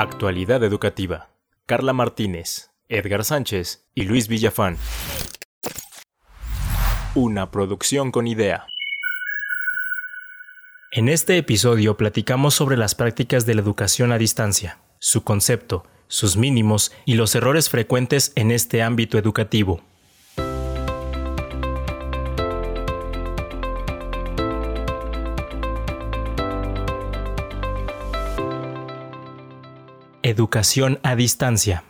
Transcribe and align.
Actualidad 0.00 0.62
Educativa. 0.62 1.30
Carla 1.66 1.92
Martínez, 1.92 2.70
Edgar 2.88 3.24
Sánchez 3.24 3.84
y 3.96 4.02
Luis 4.04 4.28
Villafán. 4.28 4.76
Una 7.16 7.50
producción 7.50 8.12
con 8.12 8.28
idea. 8.28 8.68
En 10.92 11.08
este 11.08 11.36
episodio 11.36 11.96
platicamos 11.96 12.54
sobre 12.54 12.76
las 12.76 12.94
prácticas 12.94 13.44
de 13.44 13.56
la 13.56 13.60
educación 13.60 14.12
a 14.12 14.18
distancia, 14.18 14.78
su 15.00 15.24
concepto, 15.24 15.84
sus 16.06 16.36
mínimos 16.36 16.92
y 17.04 17.14
los 17.14 17.34
errores 17.34 17.68
frecuentes 17.68 18.30
en 18.36 18.52
este 18.52 18.84
ámbito 18.84 19.18
educativo. 19.18 19.82
Educación 30.38 31.00
a 31.02 31.16
distancia. 31.16 31.82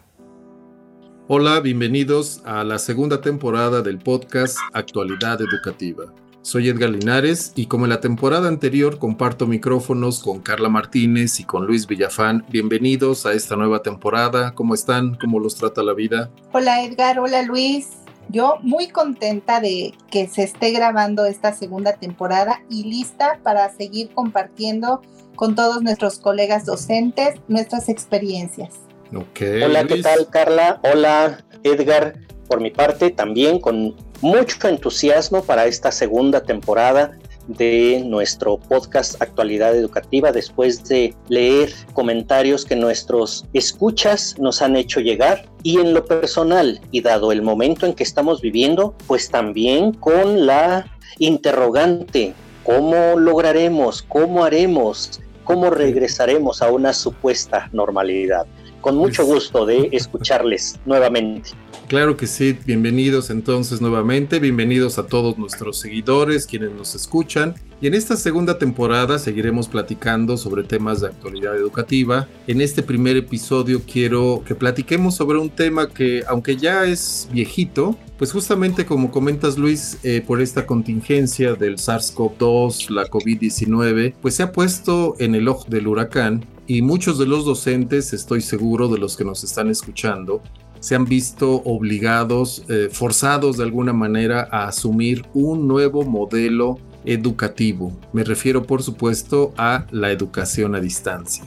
Hola, 1.27 1.61
bienvenidos 1.61 2.41
a 2.47 2.65
la 2.65 2.79
segunda 2.79 3.21
temporada 3.21 3.83
del 3.83 3.99
podcast 3.99 4.57
Actualidad 4.73 5.43
Educativa. 5.43 6.07
Soy 6.41 6.71
Edgar 6.71 6.89
Linares 6.89 7.53
y 7.57 7.67
como 7.67 7.85
en 7.85 7.91
la 7.91 8.01
temporada 8.01 8.49
anterior 8.49 8.99
comparto 8.99 9.47
micrófonos 9.47 10.21
con 10.23 10.41
Carla 10.41 10.71
Martínez 10.71 11.41
y 11.41 11.45
con 11.45 11.67
Luis 11.67 11.87
Villafán. 11.87 12.47
Bienvenidos 12.49 13.27
a 13.27 13.35
esta 13.35 13.55
nueva 13.55 13.83
temporada. 13.83 14.55
¿Cómo 14.55 14.73
están? 14.73 15.17
¿Cómo 15.17 15.41
los 15.41 15.55
trata 15.57 15.83
la 15.83 15.93
vida? 15.93 16.31
Hola 16.53 16.83
Edgar, 16.83 17.19
hola 17.19 17.43
Luis. 17.43 17.99
Yo 18.31 18.59
muy 18.63 18.89
contenta 18.89 19.61
de 19.61 19.95
que 20.11 20.29
se 20.29 20.43
esté 20.43 20.71
grabando 20.71 21.25
esta 21.25 21.53
segunda 21.55 21.95
temporada 21.95 22.63
y 22.69 22.85
lista 22.85 23.41
para 23.43 23.71
seguir 23.71 24.11
compartiendo 24.11 25.01
con 25.35 25.55
todos 25.55 25.83
nuestros 25.83 26.19
colegas 26.19 26.67
docentes 26.67 27.37
nuestras 27.49 27.89
experiencias. 27.89 28.75
Hola, 29.13 29.87
¿qué 29.87 30.03
tal 30.03 30.29
Carla? 30.29 30.81
Hola 30.83 31.45
Edgar. 31.63 32.15
Por 32.49 32.61
mi 32.61 32.71
parte, 32.71 33.11
también 33.11 33.61
con 33.61 33.95
mucho 34.21 34.69
entusiasmo 34.69 35.43
para 35.43 35.67
esta 35.67 35.93
segunda 35.93 36.43
temporada 36.43 37.17
de 37.47 38.03
nuestro 38.05 38.59
podcast 38.59 39.21
Actualidad 39.23 39.75
Educativa 39.75 40.33
después 40.33 40.85
de 40.85 41.15
leer 41.29 41.73
comentarios 41.95 42.65
que 42.65 42.77
nuestros 42.77 43.47
escuchas 43.55 44.37
nos 44.39 44.61
han 44.61 44.77
hecho 44.77 45.01
llegar 45.01 45.48
y 45.63 45.79
en 45.79 45.95
lo 45.95 46.05
personal 46.05 46.81
y 46.91 47.01
dado 47.01 47.33
el 47.33 47.43
momento 47.43 47.87
en 47.87 47.95
que 47.95 48.03
estamos 48.03 48.41
viviendo, 48.41 48.95
pues 49.07 49.31
también 49.31 49.93
con 49.93 50.47
la 50.47 50.87
interrogante, 51.19 52.35
¿cómo 52.65 53.19
lograremos, 53.19 54.03
cómo 54.03 54.45
haremos 54.45 55.21
cómo 55.49 55.71
regresaremos 55.71 56.61
a 56.61 56.71
una 56.71 56.93
supuesta 56.93 57.71
normalidad. 57.73 58.47
Con 58.83 58.99
mucho 58.99 59.25
gusto 59.25 59.65
de 59.65 59.89
escucharles 59.93 60.79
nuevamente. 60.85 61.53
Claro 61.87 62.19
que 62.19 62.27
sí, 62.27 62.55
bienvenidos 62.67 63.31
entonces 63.31 63.81
nuevamente, 63.81 64.41
bienvenidos 64.41 64.99
a 64.99 65.07
todos 65.07 65.39
nuestros 65.39 65.81
seguidores, 65.81 66.47
quienes 66.47 66.73
nos 66.73 66.95
escuchan. 66.95 67.55
Y 67.81 67.87
en 67.87 67.95
esta 67.95 68.17
segunda 68.17 68.59
temporada 68.59 69.21
seguiremos 69.21 69.69
platicando 69.69 70.37
sobre 70.37 70.65
temas 70.65 71.01
de 71.01 71.07
actualidad 71.07 71.57
educativa. 71.57 72.27
En 72.49 72.61
este 72.61 72.83
primer 72.83 73.17
episodio 73.17 73.83
quiero 73.87 74.43
que 74.45 74.57
platiquemos 74.57 75.15
sobre 75.15 75.39
un 75.39 75.49
tema 75.49 75.89
que, 75.89 76.25
aunque 76.27 76.57
ya 76.57 76.87
es 76.87 77.29
viejito, 77.31 77.97
pues 78.19 78.33
justamente 78.33 78.85
como 78.85 79.13
comentas 79.13 79.57
Luis, 79.57 79.99
eh, 80.03 80.25
por 80.27 80.41
esta 80.41 80.67
contingencia 80.67 81.55
del 81.55 81.77
SARS-CoV-2, 81.77 82.91
la 82.91 83.07
COVID-19, 83.07 84.15
pues 84.21 84.35
se 84.35 84.43
ha 84.43 84.51
puesto 84.51 85.15
en 85.21 85.37
el 85.37 85.47
ojo 85.47 85.67
del 85.69 85.87
huracán 85.87 86.45
y 86.67 86.83
muchos 86.83 87.17
de 87.17 87.27
los 87.27 87.45
docentes, 87.45 88.13
estoy 88.13 88.41
seguro 88.41 88.89
de 88.89 88.99
los 88.99 89.17
que 89.17 89.25
nos 89.25 89.45
están 89.45 89.71
escuchando, 89.71 90.43
se 90.81 90.97
han 90.97 91.05
visto 91.05 91.63
obligados, 91.65 92.65
eh, 92.69 92.89
forzados 92.91 93.57
de 93.57 93.63
alguna 93.65 93.93
manera 93.93 94.49
a 94.51 94.67
asumir 94.67 95.25
un 95.33 95.69
nuevo 95.69 96.03
modelo 96.03 96.79
educativo. 97.09 97.93
Me 98.13 98.23
refiero 98.23 98.65
por 98.65 98.83
supuesto 98.83 99.53
a 99.57 99.87
la 99.91 100.11
educación 100.13 100.75
a 100.75 100.81
distancia. 100.81 101.45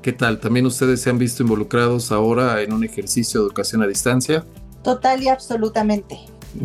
¿Qué 0.00 0.12
tal? 0.12 0.40
¿También 0.40 0.66
ustedes 0.66 1.00
se 1.00 1.10
han 1.10 1.18
visto 1.18 1.42
involucrados 1.42 2.10
ahora 2.10 2.60
en 2.62 2.72
un 2.72 2.82
ejercicio 2.82 3.40
de 3.40 3.46
educación 3.46 3.82
a 3.82 3.86
distancia? 3.86 4.44
Total 4.82 5.22
y 5.22 5.28
absolutamente. 5.28 6.18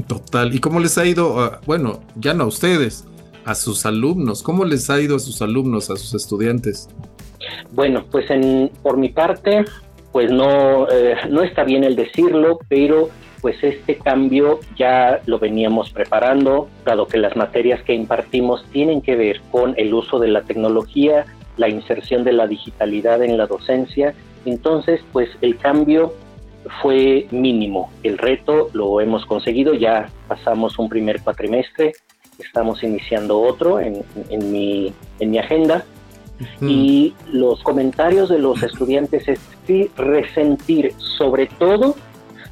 Total. 0.07 0.55
¿Y 0.55 0.59
cómo 0.59 0.79
les 0.79 0.97
ha 0.97 1.05
ido? 1.05 1.59
bueno, 1.65 2.01
ya 2.15 2.33
no 2.33 2.45
a 2.45 2.47
ustedes, 2.47 3.05
a 3.45 3.53
sus 3.53 3.85
alumnos. 3.85 4.41
¿Cómo 4.41 4.65
les 4.65 4.89
ha 4.89 4.99
ido 4.99 5.17
a 5.17 5.19
sus 5.19 5.41
alumnos, 5.41 5.89
a 5.91 5.97
sus 5.97 6.15
estudiantes? 6.15 6.89
Bueno, 7.73 8.05
pues 8.09 8.29
en, 8.31 8.71
por 8.81 8.97
mi 8.97 9.09
parte, 9.09 9.65
pues 10.11 10.31
no, 10.31 10.89
eh, 10.89 11.15
no 11.29 11.43
está 11.43 11.63
bien 11.63 11.83
el 11.83 11.95
decirlo, 11.95 12.59
pero 12.69 13.09
pues 13.41 13.63
este 13.63 13.97
cambio 13.97 14.59
ya 14.75 15.21
lo 15.25 15.39
veníamos 15.39 15.91
preparando, 15.91 16.69
dado 16.85 17.07
que 17.07 17.17
las 17.17 17.35
materias 17.35 17.81
que 17.83 17.93
impartimos 17.93 18.65
tienen 18.71 19.01
que 19.01 19.15
ver 19.15 19.41
con 19.51 19.73
el 19.77 19.93
uso 19.93 20.19
de 20.19 20.27
la 20.27 20.41
tecnología, 20.43 21.25
la 21.57 21.69
inserción 21.69 22.23
de 22.23 22.33
la 22.33 22.47
digitalidad 22.47 23.23
en 23.23 23.37
la 23.37 23.47
docencia, 23.47 24.13
entonces 24.45 25.01
pues 25.11 25.29
el 25.41 25.57
cambio 25.57 26.13
fue 26.81 27.27
mínimo. 27.31 27.91
El 28.03 28.17
reto 28.17 28.69
lo 28.73 29.01
hemos 29.01 29.25
conseguido, 29.25 29.73
ya 29.73 30.09
pasamos 30.27 30.77
un 30.79 30.89
primer 30.89 31.21
cuatrimestre, 31.21 31.93
estamos 32.39 32.83
iniciando 32.83 33.39
otro 33.39 33.79
en, 33.79 34.03
mi, 34.51 34.93
en 35.19 35.31
mi 35.31 35.37
agenda. 35.37 35.85
Y 36.61 37.15
los 37.31 37.63
comentarios 37.63 38.29
de 38.29 38.37
los 38.37 38.61
estudiantes 38.61 39.27
es 39.27 39.39
resentir 39.97 40.93
sobre 40.97 41.47
todo, 41.47 41.95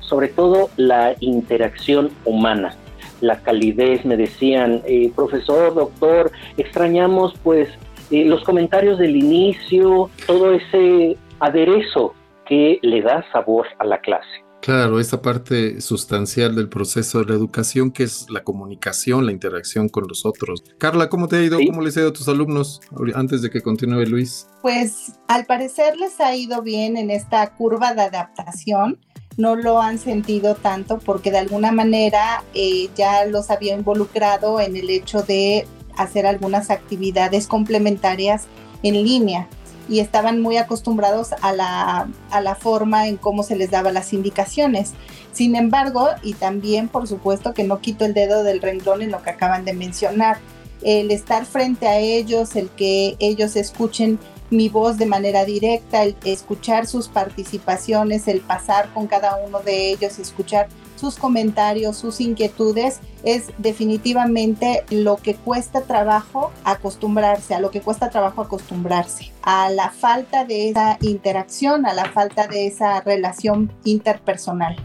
sobre 0.07 0.29
todo 0.29 0.69
la 0.77 1.16
interacción 1.19 2.11
humana, 2.25 2.75
la 3.21 3.41
calidez, 3.41 4.05
me 4.05 4.17
decían, 4.17 4.81
eh, 4.85 5.11
profesor, 5.16 5.73
doctor, 5.73 6.31
extrañamos 6.57 7.33
pues 7.43 7.69
eh, 8.11 8.25
los 8.25 8.44
comentarios 8.44 8.99
del 8.99 9.15
inicio, 9.15 10.09
todo 10.27 10.53
ese 10.53 11.17
aderezo 11.39 12.13
que 12.47 12.79
le 12.81 13.01
da 13.01 13.25
sabor 13.31 13.67
a 13.79 13.85
la 13.85 13.99
clase. 13.99 14.45
Claro, 14.65 14.99
esa 14.99 15.21
parte 15.21 15.79
sustancial 15.79 16.55
del 16.55 16.69
proceso 16.69 17.19
de 17.19 17.25
la 17.25 17.35
educación 17.35 17.91
que 17.91 18.01
es 18.01 18.25
la 18.31 18.44
comunicación, 18.44 19.27
la 19.27 19.31
interacción 19.31 19.89
con 19.89 20.07
los 20.07 20.25
otros. 20.25 20.63
Carla, 20.79 21.07
¿cómo 21.07 21.27
te 21.27 21.35
ha 21.35 21.44
ido? 21.44 21.59
¿Cómo 21.67 21.83
les 21.83 21.95
ha 21.97 21.99
ido 21.99 22.09
a 22.09 22.13
tus 22.13 22.27
alumnos 22.27 22.81
antes 23.13 23.44
de 23.44 23.51
que 23.51 23.61
continúe 23.61 24.05
Luis? 24.07 24.47
Pues 24.63 25.19
al 25.27 25.45
parecer 25.45 25.97
les 25.97 26.19
ha 26.19 26.35
ido 26.35 26.63
bien 26.63 26.97
en 26.97 27.11
esta 27.11 27.53
curva 27.53 27.94
de 27.94 28.01
adaptación. 28.01 28.99
No 29.38 29.56
lo 29.56 29.81
han 29.81 30.00
sentido 30.00 30.56
tanto 30.56 31.00
porque 31.00 31.31
de 31.31 31.40
alguna 31.40 31.72
manera 31.72 32.44
eh, 32.53 32.90
ya 32.96 33.25
los 33.25 33.50
había 33.50 33.73
involucrado 33.73 34.59
en 34.62 34.78
el 34.78 34.90
hecho 34.90 35.23
de 35.23 35.68
hacer 35.97 36.25
algunas 36.25 36.69
actividades 36.69 37.47
complementarias 37.47 38.45
en 38.84 39.03
línea 39.03 39.47
y 39.88 40.00
estaban 40.00 40.41
muy 40.41 40.57
acostumbrados 40.57 41.34
a 41.41 41.53
la, 41.53 42.07
a 42.31 42.41
la 42.41 42.56
forma 42.56 43.07
en 43.07 43.18
cómo 43.18 43.44
se 43.44 43.56
les 43.56 43.72
daba 43.72 43.91
las 43.91 44.13
indicaciones. 44.13 44.94
Sin 45.31 45.56
embargo, 45.56 46.09
y 46.24 46.34
también 46.34 46.88
por 46.88 47.07
supuesto 47.07 47.53
que 47.53 47.66
no 47.66 47.81
quito 47.81 48.06
el 48.06 48.13
dedo 48.13 48.44
del 48.44 48.62
renglón 48.62 49.01
en 49.01 49.12
lo 49.12 49.22
que 49.22 49.31
acaban 49.31 49.66
de 49.66 49.74
mencionar, 49.74 50.38
el 50.81 51.12
estar 51.12 51.45
frente 51.45 51.88
a 51.88 51.97
ellos, 51.97 52.56
el 52.56 52.69
que 52.69 53.16
ellos 53.19 53.56
escuchen 53.56 54.19
mi 54.50 54.69
voz 54.69 54.97
de 54.97 55.06
manera 55.06 55.45
directa, 55.45 56.03
el 56.03 56.16
escuchar 56.23 56.88
sus 56.88 57.07
participaciones, 57.07 58.28
el 58.28 58.41
pasar 58.41 58.94
con 58.94 59.07
cada 59.07 59.38
uno 59.38 59.59
de 59.59 59.91
ellos, 59.91 60.19
escuchar 60.19 60.67
sus 60.95 61.16
comentarios, 61.16 61.97
sus 61.97 62.22
inquietudes, 62.22 63.00
es 63.23 63.51
definitivamente 63.57 64.85
lo 64.89 65.17
que 65.17 65.35
cuesta 65.35 65.81
trabajo 65.81 66.51
acostumbrarse, 66.63 67.53
a 67.53 67.59
lo 67.59 67.72
que 67.72 67.81
cuesta 67.81 68.09
trabajo 68.09 68.41
acostumbrarse, 68.41 69.31
a 69.41 69.69
la 69.69 69.91
falta 69.91 70.45
de 70.45 70.69
esa 70.69 70.97
interacción, 71.01 71.86
a 71.86 71.94
la 71.94 72.06
falta 72.06 72.47
de 72.47 72.68
esa 72.68 73.01
relación 73.01 73.71
interpersonal. 73.83 74.75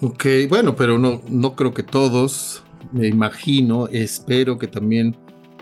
Ok, 0.00 0.26
bueno, 0.48 0.76
pero 0.76 0.96
no, 0.96 1.20
no 1.28 1.56
creo 1.56 1.74
que 1.74 1.82
todos, 1.82 2.62
me 2.92 3.08
imagino, 3.08 3.88
espero 3.88 4.58
que 4.58 4.68
también 4.68 5.16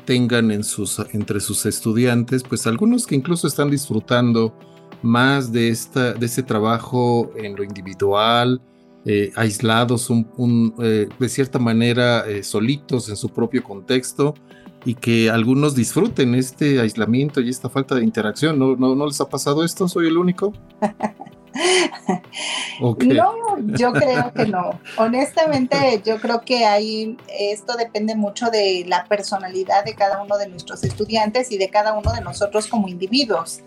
tengan 0.07 0.51
en 0.51 0.65
sus, 0.65 0.99
entre 1.13 1.41
sus 1.41 1.67
estudiantes, 1.67 2.43
pues 2.43 2.67
algunos 2.67 3.07
que 3.07 3.15
incluso 3.15 3.47
están 3.47 3.71
disfrutando 3.71 4.57
más 5.03 5.53
de, 5.53 5.69
esta, 5.69 6.15
de 6.15 6.25
ese 6.25 6.43
trabajo 6.43 7.31
en 7.37 7.57
lo 7.57 7.63
individual, 7.63 8.63
eh, 9.05 9.31
aislados, 9.37 10.09
un, 10.11 10.75
eh, 10.83 11.09
de 11.19 11.29
cierta 11.29 11.59
manera 11.59 12.27
eh, 12.27 12.43
solitos 12.43 13.09
en 13.09 13.17
su 13.17 13.29
propio 13.29 13.63
contexto 13.63 14.35
y 14.85 14.95
que 14.95 15.31
algunos 15.31 15.75
disfruten 15.75 16.35
este 16.35 16.81
aislamiento 16.81 17.41
y 17.41 17.49
esta 17.49 17.69
falta 17.69 17.95
de 17.95 18.05
interacción. 18.05 18.59
¿No, 18.59 18.77
no, 18.77 19.07
les 19.07 19.21
ha 19.21 19.29
pasado 19.29 19.65
esto? 19.65 19.89
¿Soy 19.89 20.07
el 20.07 20.17
único? 20.17 20.53
No, 22.81 23.59
yo 23.59 23.93
creo 23.93 24.33
que 24.33 24.47
no. 24.47 24.79
Honestamente, 24.97 26.03
yo 26.05 26.21
creo 26.21 26.43
que 26.43 26.67
ahí 26.67 27.17
esto 27.29 27.77
depende 27.77 28.15
mucho 28.15 28.51
de 28.51 28.85
la 28.87 29.05
personalidad 29.05 29.85
de 29.85 29.95
cada 29.95 30.23
uno 30.23 30.37
de 30.37 30.49
nuestros 30.49 30.85
estudiantes 30.85 31.51
y 31.51 31.59
de 31.59 31.71
cada 31.71 31.95
uno 31.95 32.13
de 32.13 32.21
nosotros 32.21 32.67
como 32.67 32.89
individuos. 32.89 33.61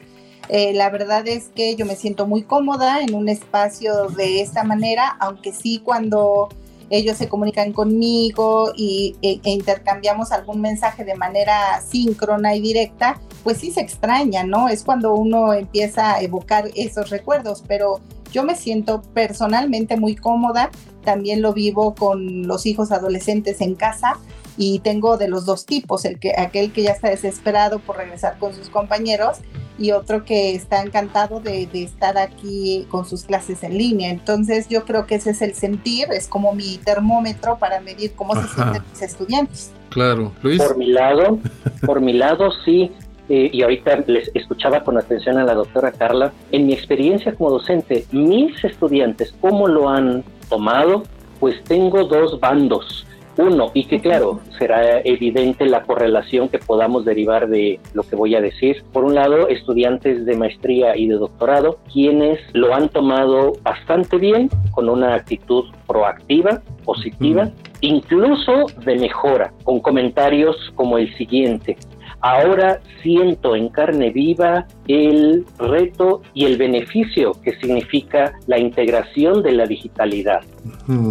Eh, 0.50 0.74
la 0.74 0.90
verdad 0.90 1.28
es 1.28 1.50
que 1.50 1.76
yo 1.76 1.86
me 1.86 1.96
siento 1.96 2.26
muy 2.26 2.44
cómoda 2.44 3.02
en 3.02 3.14
un 3.14 3.30
espacio 3.30 4.08
de 4.08 4.42
esta 4.42 4.64
manera, 4.64 5.16
aunque 5.20 5.54
sí 5.54 5.82
cuando 5.84 6.50
ellos 6.90 7.18
se 7.18 7.28
comunican 7.28 7.72
conmigo 7.72 8.72
y, 8.76 9.16
e, 9.22 9.40
e 9.44 9.50
intercambiamos 9.52 10.32
algún 10.32 10.62
mensaje 10.62 11.04
de 11.06 11.16
manera 11.16 11.82
síncrona 11.82 12.56
y 12.56 12.62
directa, 12.62 13.20
pues 13.44 13.58
sí 13.58 13.72
se 13.72 13.82
extraña, 13.82 14.44
¿no? 14.44 14.70
Es 14.70 14.84
cuando 14.84 15.14
uno 15.14 15.54
empieza 15.54 16.16
a 16.16 16.22
evocar 16.22 16.70
esos 16.76 17.10
recuerdos, 17.10 17.64
pero 17.68 18.00
yo 18.32 18.44
me 18.44 18.56
siento 18.56 19.02
personalmente 19.14 19.98
muy 19.98 20.16
cómoda, 20.16 20.70
también 21.04 21.42
lo 21.42 21.54
vivo 21.54 21.96
con 21.96 22.48
los 22.48 22.66
hijos 22.66 22.92
adolescentes 22.92 23.62
en 23.62 23.76
casa 23.76 24.20
y 24.58 24.80
tengo 24.80 25.18
de 25.18 25.30
los 25.30 25.46
dos 25.46 25.66
tipos, 25.66 26.06
el 26.06 26.20
que, 26.20 26.34
aquel 26.38 26.72
que 26.72 26.84
ya 26.84 26.92
está 26.92 27.10
desesperado 27.10 27.80
por 27.80 27.98
regresar 27.98 28.38
con 28.38 28.54
sus 28.54 28.70
compañeros 28.70 29.38
y 29.80 29.92
otro 29.92 30.26
que 30.26 30.54
está 30.54 30.84
encantado 30.84 31.40
de, 31.40 31.70
estar 31.74 32.18
aquí 32.18 32.86
con 32.90 33.06
sus 33.06 33.24
clases 33.24 33.64
en 33.64 33.78
línea. 33.78 34.12
Entonces 34.12 34.68
yo 34.70 34.84
creo 34.84 35.06
que 35.06 35.16
ese 35.16 35.31
es 35.31 35.42
el 35.42 35.54
sentir, 35.54 36.08
es 36.12 36.28
como 36.28 36.54
mi 36.54 36.78
termómetro 36.78 37.58
para 37.58 37.80
medir 37.80 38.12
cómo 38.14 38.36
se 38.36 38.48
sienten 38.50 38.84
mis 38.92 39.02
estudiantes. 39.02 39.72
Claro, 39.90 40.34
Luis. 40.44 40.62
Por 40.62 40.78
mi 40.78 40.88
lado, 40.88 41.40
por 41.86 42.02
mi 42.02 42.14
lado 42.14 42.52
sí, 42.66 42.92
eh, 43.30 43.50
y 43.54 43.62
ahorita 43.62 44.04
les 44.08 44.30
escuchaba 44.34 44.84
con 44.84 44.98
atención 44.98 45.38
a 45.38 45.44
la 45.44 45.54
doctora 45.54 45.92
Carla, 45.92 46.34
en 46.52 46.68
mi 46.68 46.74
experiencia 46.74 47.34
como 47.34 47.52
docente, 47.52 48.06
mis 48.12 48.64
estudiantes, 48.64 49.34
¿cómo 49.40 49.68
lo 49.68 49.88
han 49.88 50.24
tomado? 50.50 51.04
Pues 51.40 51.64
tengo 51.64 52.04
dos 52.04 52.40
bandos. 52.40 53.06
Uno, 53.40 53.72
y 53.74 53.86
que 53.86 54.02
claro, 54.02 54.42
será 54.58 55.00
evidente 55.00 55.66
la 55.66 55.84
correlación 55.84 56.50
que 56.50 56.60
podamos 56.60 57.06
derivar 57.06 57.48
de 57.48 57.80
lo 57.94 58.04
que 58.04 58.18
voy 58.18 58.36
a 58.36 58.42
decir. 58.42 58.84
Por 58.92 59.06
un 59.06 59.16
lado, 59.16 59.48
estudiantes 59.48 60.26
de 60.26 60.36
maestría 60.36 60.98
y 60.98 61.08
de 61.08 61.16
doctorado, 61.16 61.80
quienes 61.92 62.40
lo 62.54 62.74
han 62.76 62.90
tomado 62.90 63.54
bastante 63.64 64.18
bien, 64.18 64.50
con 64.72 64.90
una 64.90 65.16
actitud 65.16 65.66
proactiva, 65.88 66.62
positiva, 66.84 67.50
incluso 67.80 68.66
de 68.84 68.98
mejora, 68.98 69.54
con 69.64 69.80
comentarios 69.80 70.58
como 70.76 70.98
el 70.98 71.16
siguiente 71.16 71.78
ahora 72.21 72.80
siento 73.01 73.56
en 73.56 73.69
carne 73.69 74.10
viva 74.10 74.68
el 74.88 75.45
reto 75.57 76.21
y 76.33 76.45
el 76.45 76.57
beneficio 76.57 77.33
que 77.44 77.56
significa 77.60 78.33
la 78.48 78.60
integración 78.60 79.42
de 79.44 79.51
la 79.54 79.66
digitalidad. 79.66 80.42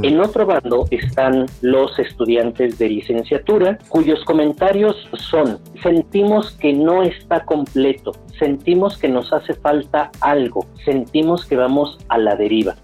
En 0.02 0.20
otro 0.20 0.44
bando 0.44 0.86
están 0.90 1.46
los 1.62 1.98
estudiantes 1.98 2.78
de 2.78 2.88
licenciatura 2.88 3.78
cuyos 3.88 4.24
comentarios 4.24 5.08
son, 5.14 5.58
sentimos 5.82 6.52
que 6.52 6.72
no 6.72 7.02
está 7.02 7.44
completo, 7.44 8.12
sentimos 8.38 8.98
que 8.98 9.08
nos 9.08 9.32
hace 9.32 9.54
falta 9.54 10.10
algo, 10.20 10.66
sentimos 10.84 11.46
que 11.46 11.56
vamos 11.56 11.98
a 12.08 12.18
la 12.18 12.36
deriva. 12.36 12.74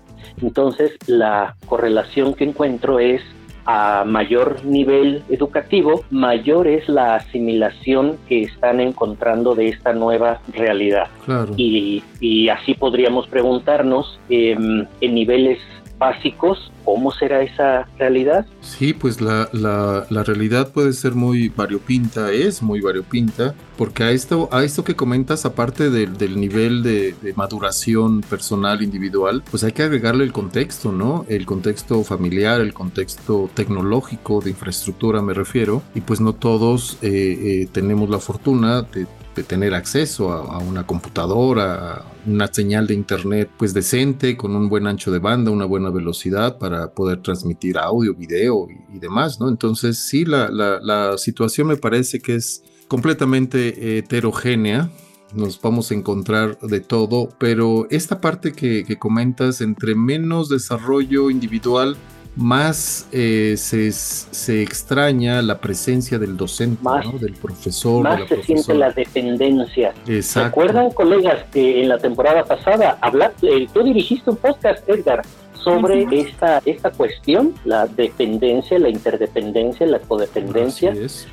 Entonces 0.42 0.92
la 1.06 1.56
correlación 1.66 2.34
que 2.34 2.44
encuentro 2.44 2.98
es 2.98 3.22
a 3.66 4.04
mayor 4.04 4.64
nivel 4.64 5.22
educativo, 5.28 6.04
mayor 6.10 6.66
es 6.66 6.88
la 6.88 7.16
asimilación 7.16 8.16
que 8.28 8.42
están 8.42 8.80
encontrando 8.80 9.54
de 9.54 9.68
esta 9.68 9.92
nueva 9.92 10.40
realidad. 10.52 11.08
Y, 11.56 12.02
así 12.48 12.74
podríamos 12.74 13.26
preguntarnos 13.26 14.18
em, 14.28 14.86
en 15.00 15.14
niveles 15.14 15.58
básicos, 16.04 16.70
¿cómo 16.84 17.10
será 17.12 17.42
esa 17.42 17.88
realidad? 17.98 18.46
Sí, 18.60 18.92
pues 18.92 19.20
la, 19.20 19.48
la, 19.52 20.22
realidad 20.22 20.70
puede 20.70 20.92
ser 20.92 21.14
muy 21.14 21.48
variopinta, 21.48 22.30
es 22.30 22.62
muy 22.62 22.80
variopinta, 22.80 23.54
porque 23.78 24.04
a 24.04 24.10
esto, 24.10 24.48
a 24.52 24.64
esto 24.64 24.84
que 24.84 24.94
comentas, 24.94 25.46
aparte 25.46 25.90
del 25.90 26.40
nivel 26.40 26.82
de, 26.82 27.14
maduración 27.36 28.20
personal 28.20 28.82
individual, 28.82 29.42
pues 29.50 29.64
hay 29.64 29.72
que 29.72 29.82
agregarle 29.82 30.24
el 30.24 30.32
contexto, 30.32 30.92
¿no? 30.92 31.24
El 31.28 31.46
contexto 31.46 32.04
familiar, 32.04 32.60
el 32.60 32.74
contexto 32.74 33.50
tecnológico, 33.54 34.40
de 34.40 34.50
infraestructura 34.50 35.22
me 35.22 35.34
refiero, 35.34 35.82
y 35.94 36.00
pues 36.00 36.20
no 36.20 36.34
todos 36.34 36.98
eh, 37.02 37.08
eh, 37.10 37.68
tenemos 37.72 38.08
la 38.10 38.18
fortuna 38.18 38.82
de 38.82 39.06
de 39.06 39.06
tener 39.42 39.74
acceso 39.74 40.32
a, 40.32 40.58
una 40.58 40.86
computadora, 40.86 42.04
una 42.26 42.46
señal 42.52 42.86
de 42.86 42.94
internet 42.94 43.50
pues 43.56 43.74
decente, 43.74 44.36
con 44.36 44.54
un 44.54 44.68
buen 44.68 44.86
ancho 44.86 45.10
de 45.10 45.18
banda, 45.18 45.50
una 45.50 45.64
buena 45.64 45.90
velocidad 45.90 46.58
para 46.58 46.92
poder 46.92 47.22
transmitir 47.22 47.78
audio, 47.78 48.14
video 48.14 48.68
y, 48.92 48.98
demás, 48.98 49.40
¿no? 49.40 49.48
Entonces 49.48 49.98
sí, 49.98 50.24
la, 50.24 50.48
la, 50.50 51.18
situación 51.18 51.66
me 51.66 51.76
parece 51.76 52.20
que 52.20 52.36
es 52.36 52.62
completamente 52.88 53.98
heterogénea, 53.98 54.90
nos 55.34 55.60
vamos 55.60 55.90
a 55.90 55.94
encontrar 55.94 56.58
de 56.60 56.80
todo, 56.80 57.28
pero 57.38 57.88
esta 57.90 58.20
parte 58.20 58.52
que, 58.52 58.84
que, 58.84 58.98
comentas, 58.98 59.60
entre 59.60 59.94
menos 59.94 60.48
desarrollo 60.48 61.28
individual 61.28 61.96
más 62.36 63.08
eh, 63.12 63.54
se, 63.56 63.92
se, 63.92 64.62
extraña 64.62 65.40
la 65.42 65.60
presencia 65.60 66.18
del 66.18 66.36
docente, 66.36 66.82
del 67.20 67.34
profesor. 67.34 68.02
Más 68.02 68.28
se 68.28 68.42
siente 68.42 68.74
la 68.74 68.90
dependencia. 68.90 69.94
Exacto. 70.06 70.60
¿Recuerdan, 70.60 70.90
colegas, 70.90 71.44
que 71.52 71.82
en 71.82 71.88
la 71.88 71.98
temporada 71.98 72.44
pasada 72.44 72.98
eh, 73.42 73.66
tú 73.72 73.82
dirigiste 73.82 74.30
un 74.30 74.36
podcast, 74.36 74.88
Edgar, 74.88 75.22
sobre 75.64 76.06
esta, 76.10 76.60
esta 76.66 76.90
cuestión, 76.90 77.54
la 77.64 77.86
dependencia, 77.86 78.78
la 78.78 78.90
interdependencia, 78.90 79.86
la 79.86 79.98
codependencia. 79.98 80.92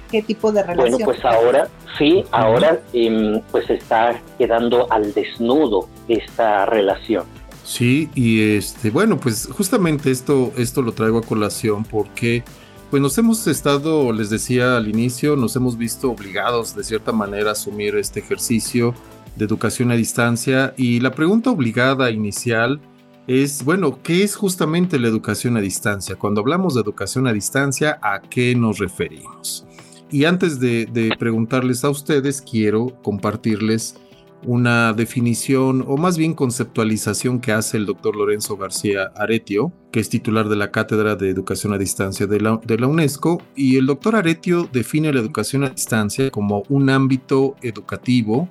¿Qué 0.09 0.21
tipo 0.23 0.51
de 0.51 0.63
relación? 0.63 0.91
Bueno, 0.91 1.05
pues 1.05 1.25
ahora, 1.25 1.67
sí, 1.97 2.23
ahora 2.31 2.79
em, 2.93 3.41
pues 3.51 3.69
está 3.69 4.21
quedando 4.37 4.87
al 4.89 5.13
desnudo 5.13 5.89
esta 6.07 6.65
relación. 6.65 7.25
Sí, 7.63 8.09
y 8.15 8.41
este, 8.41 8.89
bueno, 8.89 9.19
pues 9.19 9.47
justamente 9.51 10.11
esto, 10.11 10.51
esto 10.57 10.81
lo 10.81 10.93
traigo 10.93 11.19
a 11.19 11.21
colación 11.21 11.83
porque 11.83 12.43
pues 12.89 13.01
nos 13.01 13.17
hemos 13.17 13.47
estado, 13.47 14.11
les 14.11 14.29
decía 14.29 14.75
al 14.75 14.89
inicio, 14.89 15.35
nos 15.37 15.55
hemos 15.55 15.77
visto 15.77 16.11
obligados 16.11 16.75
de 16.75 16.83
cierta 16.83 17.13
manera 17.13 17.49
a 17.49 17.53
asumir 17.53 17.95
este 17.95 18.19
ejercicio 18.19 18.93
de 19.37 19.45
educación 19.45 19.91
a 19.91 19.95
distancia 19.95 20.73
y 20.75 20.99
la 20.99 21.11
pregunta 21.11 21.51
obligada 21.51 22.11
inicial 22.11 22.81
es, 23.27 23.63
bueno, 23.63 23.99
¿qué 24.03 24.23
es 24.23 24.35
justamente 24.35 24.99
la 24.99 25.07
educación 25.07 25.55
a 25.55 25.61
distancia? 25.61 26.17
Cuando 26.17 26.41
hablamos 26.41 26.73
de 26.73 26.81
educación 26.81 27.27
a 27.27 27.33
distancia, 27.33 27.97
¿a 28.01 28.19
qué 28.21 28.55
nos 28.55 28.79
referimos? 28.79 29.65
Y 30.09 30.25
antes 30.25 30.59
de, 30.59 30.85
de 30.87 31.15
preguntarles 31.17 31.85
a 31.85 31.89
ustedes, 31.89 32.41
quiero 32.41 32.87
compartirles 33.01 33.95
una 34.43 34.93
definición 34.93 35.83
o 35.87 35.97
más 35.97 36.17
bien 36.17 36.33
conceptualización 36.33 37.39
que 37.39 37.51
hace 37.51 37.77
el 37.77 37.85
doctor 37.85 38.15
Lorenzo 38.15 38.57
García 38.57 39.11
Aretio, 39.15 39.71
que 39.91 39.99
es 39.99 40.09
titular 40.09 40.49
de 40.49 40.55
la 40.55 40.71
Cátedra 40.71 41.15
de 41.15 41.29
Educación 41.29 41.73
a 41.73 41.77
Distancia 41.77 42.27
de 42.27 42.39
la, 42.39 42.59
de 42.63 42.77
la, 42.77 42.87
UNESCO, 42.87 43.41
y 43.55 43.77
el 43.77 43.85
doctor 43.85 44.15
Aretio 44.15 44.69
define 44.71 45.13
la 45.13 45.19
educación 45.19 45.63
a 45.63 45.69
distancia 45.69 46.31
como 46.31 46.63
un 46.69 46.89
ámbito 46.89 47.55
educativo 47.61 48.49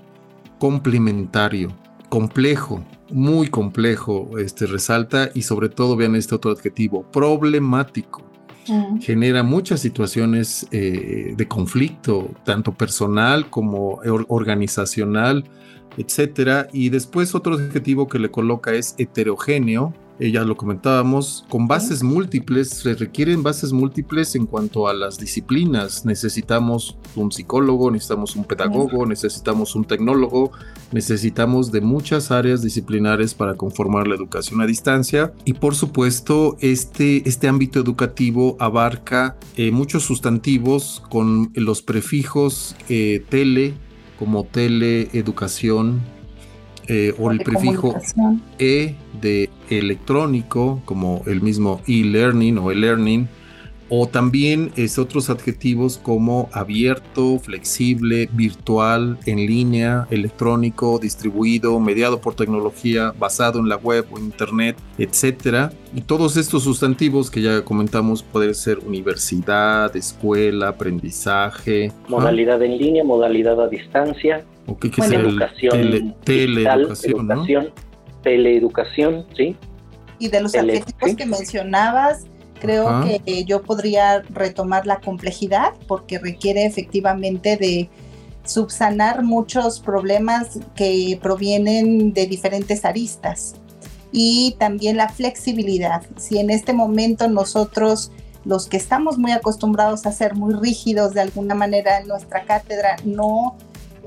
complementario, 0.59 1.73
complejo, 2.09 2.85
muy 3.11 3.49
complejo, 3.49 4.38
este 4.38 4.66
resalta, 4.66 5.30
y 5.35 5.42
sobre 5.42 5.68
todo 5.68 5.97
vean 5.97 6.14
este 6.14 6.35
otro 6.35 6.52
adjetivo, 6.52 7.02
problemático. 7.11 8.23
Mm. 8.68 9.00
Genera 9.00 9.42
muchas 9.42 9.80
situaciones 9.80 10.66
eh, 10.70 11.35
de 11.37 11.49
conflicto, 11.49 12.30
tanto 12.44 12.75
personal 12.75 13.49
como 13.49 14.00
organizacional, 14.28 15.44
etcétera. 16.00 16.69
Y 16.73 16.88
después 16.88 17.35
otro 17.35 17.54
adjetivo 17.54 18.09
que 18.09 18.19
le 18.19 18.30
coloca 18.30 18.73
es 18.73 18.95
heterogéneo. 18.99 19.92
Eh, 20.19 20.30
ya 20.33 20.45
lo 20.45 20.54
comentábamos, 20.54 21.47
con 21.49 21.66
bases 21.66 22.02
múltiples, 22.02 22.69
se 22.69 22.92
requieren 22.95 23.42
bases 23.42 23.73
múltiples 23.73 24.35
en 24.35 24.45
cuanto 24.45 24.87
a 24.87 24.92
las 24.92 25.16
disciplinas. 25.16 26.04
Necesitamos 26.04 26.99
un 27.16 27.33
psicólogo, 27.33 27.90
necesitamos 27.90 28.37
un 28.37 28.45
pedagogo, 28.45 29.07
necesitamos 29.07 29.75
un 29.75 29.87
tecnólogo, 29.87 30.52
necesitamos 30.92 31.73
de 31.73 31.80
muchas 31.80 32.30
áreas 32.30 32.61
disciplinares 32.61 33.33
para 33.33 33.54
conformar 33.54 34.09
la 34.09 34.14
educación 34.14 34.61
a 34.61 34.66
distancia. 34.66 35.33
Y 35.47 35.54
por 35.54 35.75
supuesto, 35.75 36.59
este, 36.61 37.26
este 37.26 37.49
ámbito 37.49 37.80
educativo 37.80 38.59
abarca 38.59 39.38
eh, 39.57 39.71
muchos 39.71 40.02
sustantivos 40.02 41.02
con 41.09 41.50
los 41.54 41.80
prefijos 41.80 42.76
eh, 42.90 43.25
tele, 43.30 43.73
como 44.21 44.45
teleeducación 44.45 46.03
eh, 46.89 47.15
o 47.19 47.31
el 47.31 47.39
prefijo 47.39 47.95
e 48.59 48.95
de 49.19 49.49
electrónico, 49.71 50.83
como 50.85 51.23
el 51.27 51.41
mismo 51.41 51.81
e-learning 51.87 52.59
o 52.59 52.71
e-learning, 52.71 53.29
o 53.90 54.06
también 54.06 54.70
es 54.76 54.99
otros 54.99 55.30
adjetivos 55.30 55.99
como 55.99 56.49
abierto, 56.52 57.40
flexible, 57.40 58.28
virtual, 58.32 59.18
en 59.26 59.38
línea, 59.38 60.06
electrónico, 60.11 61.00
distribuido, 61.00 61.78
mediado 61.80 62.20
por 62.20 62.37
tecnología, 62.37 63.12
basado 63.18 63.59
en 63.59 63.68
la 63.68 63.76
web 63.76 64.06
o 64.12 64.18
internet, 64.18 64.76
etcétera. 64.97 65.73
Y 65.92 66.02
todos 66.02 66.37
estos 66.37 66.62
sustantivos 66.62 67.32
que 67.32 67.42
ya 67.42 67.64
comentamos 67.64 68.23
pueden 68.23 68.54
ser 68.54 68.78
universidad, 68.78 69.94
escuela, 69.97 70.68
aprendizaje, 70.68 71.92
modalidad 72.09 72.62
en 72.62 72.78
línea, 72.78 73.02
modalidad 73.02 73.61
a 73.61 73.66
distancia, 73.66 74.44
o 74.66 74.78
qué 74.78 74.88
que 74.88 75.02
educación, 75.02 76.14
teleeducación, 76.23 77.73
teleeducación, 78.23 79.26
sí. 79.37 79.56
Y 80.20 80.28
de 80.28 80.42
los 80.42 80.54
adjetivos 80.54 81.16
que 81.16 81.26
mencionabas, 81.26 82.26
Creo 82.61 83.05
que 83.05 83.45
yo 83.45 83.62
podría 83.62 84.23
retomar 84.31 84.87
la 84.87 85.00
complejidad 85.00 85.73
porque 85.88 86.19
requiere 86.19 86.67
efectivamente 86.67 87.57
de 87.57 87.88
subsanar 88.45 89.23
muchos 89.23 89.81
problemas 89.81 90.59
que 90.75 91.19
provienen 91.23 92.12
de 92.12 92.26
diferentes 92.26 92.85
aristas 92.85 93.55
y 94.12 94.57
también 94.59 94.97
la 94.97 95.09
flexibilidad. 95.09 96.02
Si 96.17 96.38
en 96.38 96.50
este 96.50 96.73
momento 96.73 97.29
nosotros, 97.29 98.11
los 98.45 98.67
que 98.67 98.76
estamos 98.76 99.19
muy 99.19 99.33
acostumbrados 99.33 100.07
a 100.07 100.12
ser 100.12 100.35
muy 100.35 100.55
rígidos 100.55 101.14
de 101.14 101.21
alguna 101.21 101.55
manera 101.55 101.99
en 101.99 102.09
nuestra 102.09 102.45
cátedra, 102.45 102.97
no 103.05 103.57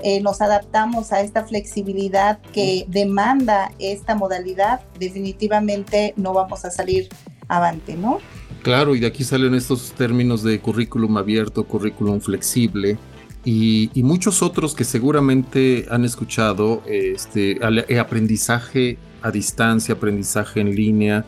eh, 0.02 0.20
nos 0.20 0.40
adaptamos 0.40 1.12
a 1.12 1.20
esta 1.20 1.44
flexibilidad 1.44 2.38
que 2.52 2.84
demanda 2.88 3.70
esta 3.78 4.14
modalidad, 4.14 4.80
definitivamente 4.98 6.14
no 6.16 6.32
vamos 6.32 6.64
a 6.64 6.70
salir 6.70 7.08
avante, 7.48 7.94
¿no? 7.94 8.18
Claro, 8.64 8.94
y 8.94 9.00
de 9.00 9.06
aquí 9.06 9.24
salen 9.24 9.54
estos 9.54 9.92
términos 9.92 10.42
de 10.42 10.58
currículum 10.58 11.18
abierto, 11.18 11.64
currículum 11.64 12.18
flexible 12.18 12.96
y, 13.44 13.90
muchos 13.96 14.42
otros 14.42 14.74
que 14.74 14.84
seguramente 14.84 15.84
han 15.90 16.06
escuchado, 16.06 16.82
este, 16.86 17.58
eh, 17.60 17.98
aprendizaje 17.98 18.96
a 19.20 19.30
distancia, 19.30 19.96
aprendizaje 19.96 20.60
en 20.60 20.74
línea. 20.74 21.26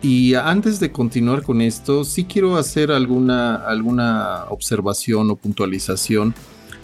Y 0.00 0.34
antes 0.34 0.78
de 0.78 0.92
continuar 0.92 1.42
con 1.42 1.60
esto, 1.60 2.04
sí 2.04 2.24
quiero 2.24 2.56
hacer 2.56 2.92
alguna, 2.92 3.56
alguna 3.56 4.44
observación 4.50 5.28
o 5.32 5.34
puntualización 5.34 6.36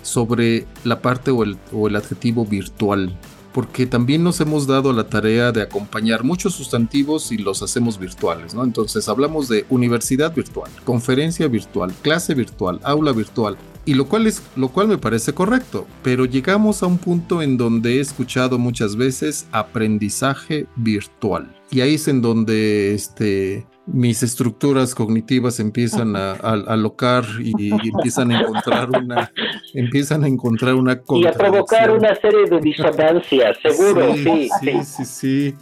sobre 0.03 0.67
la 0.83 1.01
parte 1.01 1.31
o 1.31 1.45
el, 1.45 1.59
o 1.73 1.87
el 1.87 1.95
adjetivo 1.95 2.45
virtual 2.45 3.17
porque 3.53 3.87
también 3.87 4.23
nos 4.23 4.41
hemos 4.41 4.67
dado 4.67 4.93
la 4.93 5.09
tarea 5.09 5.53
de 5.53 5.63
acompañar 5.63 6.25
muchos 6.25 6.55
sustantivos 6.55 7.33
y 7.33 7.39
los 7.39 7.63
hacemos 7.63 7.99
virtuales, 7.99 8.55
¿no? 8.55 8.65
Entonces 8.65 9.09
hablamos 9.09 9.49
de 9.49 9.67
universidad 9.69 10.35
virtual, 10.35 10.71
conferencia 10.85 11.49
virtual, 11.49 11.93
clase 12.03 12.35
virtual, 12.35 12.81
aula 12.83 13.13
virtual, 13.13 13.57
y 13.85 13.95
lo 13.95 14.07
cual 14.07 14.27
es 14.27 14.43
lo 14.57 14.69
cual 14.69 14.89
me 14.89 14.99
parece 14.99 15.33
correcto, 15.33 15.87
pero 16.03 16.25
llegamos 16.25 16.83
a 16.83 16.87
un 16.87 16.99
punto 16.99 17.43
en 17.43 17.57
donde 17.57 17.97
he 17.97 18.01
escuchado 18.01 18.59
muchas 18.59 18.97
veces 18.97 19.47
aprendizaje 19.53 20.67
virtual. 20.77 21.55
Y 21.71 21.81
ahí 21.81 21.95
es 21.95 22.07
en 22.07 22.23
donde 22.23 22.95
este 22.95 23.67
mis 23.87 24.23
estructuras 24.23 24.95
cognitivas 24.95 25.59
empiezan 25.59 26.15
a, 26.15 26.33
alocar 26.33 27.25
y, 27.41 27.73
empiezan 27.73 28.31
a 28.31 28.41
encontrar 28.41 28.89
una 28.91 29.33
empiezan 29.75 30.25
a 30.25 30.29
encontrar 30.29 30.75
una 30.75 31.01
y 31.09 31.27
a 31.27 31.33
provocar 31.33 31.91
una 31.91 32.15
serie 32.17 32.49
de 32.49 32.61
disonancias 32.61 33.57
seguro 33.63 34.15
sí. 34.15 34.49
sí 34.61 34.85
sí 34.85 35.05
sí, 35.05 35.55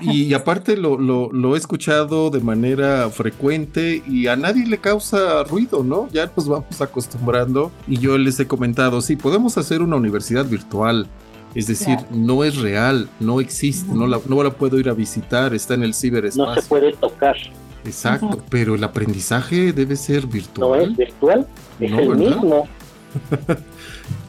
Y, 0.00 0.32
aparte 0.32 0.76
lo, 0.76 0.96
lo, 0.98 1.54
he 1.54 1.58
escuchado 1.58 2.30
de 2.30 2.40
manera 2.40 3.10
frecuente 3.10 4.02
y 4.06 4.26
a 4.26 4.36
nadie 4.36 4.66
le 4.66 4.78
causa 4.78 5.44
ruido, 5.44 5.84
¿no? 5.84 6.08
Ya 6.10 6.30
nos 6.34 6.48
vamos 6.48 6.80
acostumbrando 6.80 7.70
y 7.86 7.98
yo 7.98 8.16
les 8.16 8.40
he 8.40 8.46
comentado, 8.46 9.02
sí, 9.02 9.16
podemos 9.16 9.58
hacer 9.58 9.82
una 9.82 9.96
universidad 9.96 10.46
virtual, 10.46 11.08
es 11.54 11.66
decir, 11.66 11.98
no 12.10 12.44
es 12.44 12.56
real, 12.58 13.08
no 13.20 13.40
existe, 13.40 13.92
no 13.92 14.06
la, 14.06 14.20
no 14.26 14.42
la 14.42 14.50
puedo 14.50 14.78
ir 14.78 14.88
a 14.88 14.94
visitar, 14.94 15.54
está 15.54 15.74
en 15.74 15.82
el 15.82 15.94
ciberespacio. 15.94 16.54
No 16.54 16.60
se 16.60 16.68
puede 16.68 16.92
tocar. 16.92 17.36
Exacto, 17.84 18.38
pero 18.48 18.74
el 18.74 18.84
aprendizaje 18.84 19.72
debe 19.72 19.96
ser 19.96 20.26
virtual. 20.26 20.68
No 20.68 20.74
es 20.76 20.96
virtual, 20.96 21.46
es 21.80 21.92
el 21.92 22.16
mismo. 22.16 22.68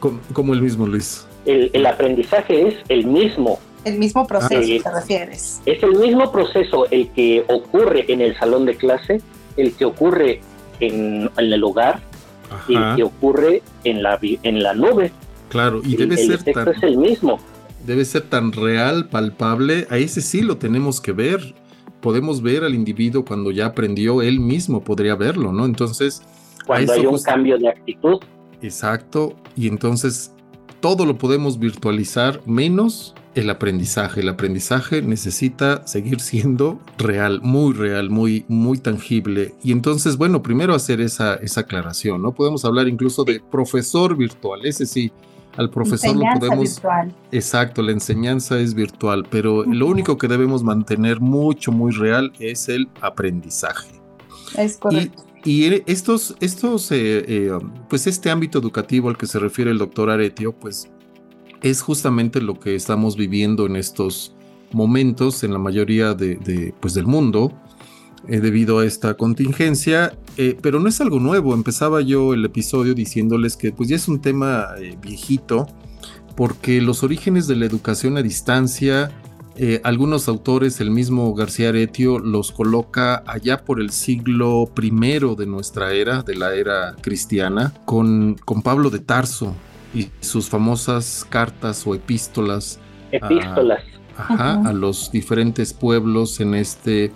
¿Cómo, 0.32 0.54
el 0.54 0.62
mismo, 0.62 0.86
Luis? 0.86 1.26
El, 1.46 1.86
aprendizaje 1.86 2.68
es 2.68 2.74
el 2.88 3.06
mismo. 3.06 3.58
El 3.84 3.98
mismo 3.98 4.26
proceso, 4.26 4.60
ah. 4.60 4.82
te 4.82 4.90
refieres. 4.90 5.60
Es 5.66 5.82
el 5.82 5.94
mismo 5.96 6.32
proceso 6.32 6.86
el 6.90 7.10
que 7.10 7.44
ocurre 7.48 8.04
en 8.08 8.20
el 8.20 8.36
salón 8.38 8.66
de 8.66 8.76
clase, 8.76 9.20
el 9.56 9.74
que 9.74 9.84
ocurre 9.84 10.40
en, 10.80 11.30
el 11.36 11.64
hogar 11.64 12.00
y 12.68 12.76
el 12.76 12.96
que 12.96 13.02
ocurre 13.04 13.62
en 13.84 14.02
la, 14.02 14.18
en 14.20 14.62
la 14.62 14.74
nube. 14.74 15.12
Claro, 15.54 15.80
y 15.82 15.96
debe 15.96 16.16
ser 16.16 16.42
tan, 16.42 16.68
es 16.68 16.82
el 16.82 16.98
mismo. 16.98 17.38
Debe 17.86 18.04
ser 18.04 18.22
tan 18.22 18.52
real, 18.52 19.08
palpable, 19.08 19.86
a 19.88 19.96
ese 19.96 20.20
sí 20.20 20.42
lo 20.42 20.58
tenemos 20.58 21.00
que 21.00 21.12
ver 21.12 21.54
podemos 22.04 22.42
ver 22.42 22.64
al 22.64 22.74
individuo 22.74 23.24
cuando 23.24 23.50
ya 23.50 23.64
aprendió, 23.64 24.20
él 24.20 24.38
mismo 24.38 24.84
podría 24.84 25.14
verlo, 25.14 25.54
¿no? 25.54 25.64
Entonces... 25.64 26.20
Cuando 26.66 26.92
hay 26.92 27.06
un 27.06 27.18
cambio 27.18 27.56
de 27.56 27.70
actitud. 27.70 28.18
Exacto, 28.60 29.34
y 29.56 29.68
entonces 29.68 30.34
todo 30.80 31.06
lo 31.06 31.16
podemos 31.16 31.58
virtualizar 31.58 32.42
menos 32.44 33.14
el 33.34 33.48
aprendizaje. 33.48 34.20
El 34.20 34.28
aprendizaje 34.28 35.00
necesita 35.00 35.86
seguir 35.86 36.20
siendo 36.20 36.78
real, 36.98 37.40
muy 37.42 37.72
real, 37.72 38.10
muy, 38.10 38.44
muy 38.48 38.76
tangible. 38.76 39.54
Y 39.62 39.72
entonces, 39.72 40.18
bueno, 40.18 40.42
primero 40.42 40.74
hacer 40.74 41.00
esa, 41.00 41.36
esa 41.36 41.62
aclaración, 41.62 42.20
¿no? 42.20 42.34
Podemos 42.34 42.66
hablar 42.66 42.86
incluso 42.86 43.24
de 43.24 43.40
profesor 43.40 44.14
virtual, 44.14 44.60
ese 44.66 44.84
sí, 44.84 45.10
al 45.56 45.70
profesor 45.70 46.16
lo 46.16 46.24
podemos... 46.38 46.74
Virtual. 46.74 47.14
Exacto, 47.32 47.82
la 47.82 47.92
enseñanza 47.92 48.58
es 48.58 48.74
virtual, 48.74 49.26
pero 49.30 49.64
lo 49.64 49.86
único 49.86 50.18
que 50.18 50.28
debemos 50.28 50.62
mantener 50.62 51.20
mucho, 51.20 51.72
muy 51.72 51.92
real 51.92 52.32
es 52.38 52.68
el 52.68 52.88
aprendizaje. 53.00 53.90
Es 54.56 54.76
correcto. 54.76 55.24
Y, 55.44 55.82
estos, 55.90 56.36
estos 56.40 56.90
eh, 56.90 57.24
eh, 57.28 57.50
pues 57.90 58.06
este 58.06 58.30
ámbito 58.30 58.58
educativo 58.58 59.10
al 59.10 59.18
que 59.18 59.26
se 59.26 59.38
refiere 59.38 59.70
el 59.70 59.78
doctor 59.78 60.08
Aretio, 60.08 60.52
pues 60.52 60.90
es 61.62 61.82
justamente 61.82 62.40
lo 62.40 62.58
que 62.58 62.74
estamos 62.74 63.16
viviendo 63.16 63.66
en 63.66 63.76
estos 63.76 64.34
momentos 64.72 65.44
en 65.44 65.52
la 65.52 65.58
mayoría 65.58 66.14
de, 66.14 66.74
pues 66.80 66.94
del 66.94 67.06
mundo. 67.06 67.52
Eh, 68.26 68.40
debido 68.40 68.78
a 68.78 68.86
esta 68.86 69.14
contingencia, 69.14 70.14
eh, 70.38 70.56
pero 70.62 70.80
no 70.80 70.88
es 70.88 70.98
algo 71.02 71.20
nuevo. 71.20 71.52
Empezaba 71.52 72.00
yo 72.00 72.32
el 72.32 72.42
episodio 72.42 72.94
diciéndoles 72.94 73.54
que 73.54 73.70
pues 73.70 73.90
ya 73.90 73.96
es 73.96 74.08
un 74.08 74.22
tema 74.22 74.68
eh, 74.78 74.96
viejito, 75.00 75.66
porque 76.34 76.80
los 76.80 77.02
orígenes 77.02 77.46
de 77.48 77.56
la 77.56 77.66
educación 77.66 78.16
a 78.16 78.22
distancia, 78.22 79.10
algunos 79.84 80.26
autores, 80.26 80.80
el 80.80 80.90
mismo 80.90 81.32
García 81.32 81.68
Aretio, 81.68 82.18
los 82.18 82.50
coloca 82.50 83.22
allá 83.24 83.64
por 83.64 83.80
el 83.80 83.90
siglo 83.90 84.68
I 84.82 84.90
de 85.36 85.46
nuestra 85.46 85.92
era, 85.92 86.22
de 86.22 86.34
la 86.34 86.54
era 86.54 86.96
cristiana, 87.00 87.72
con, 87.84 88.34
con 88.44 88.62
Pablo 88.62 88.90
de 88.90 88.98
Tarso 88.98 89.54
y 89.94 90.08
sus 90.18 90.48
famosas 90.48 91.24
cartas 91.28 91.86
o 91.86 91.94
epístolas. 91.94 92.80
Epístolas. 93.12 93.84
a 94.16 94.72
los 94.72 95.12
diferentes 95.12 95.72
pueblos 95.72 96.40
en 96.40 96.54
este 96.54 97.12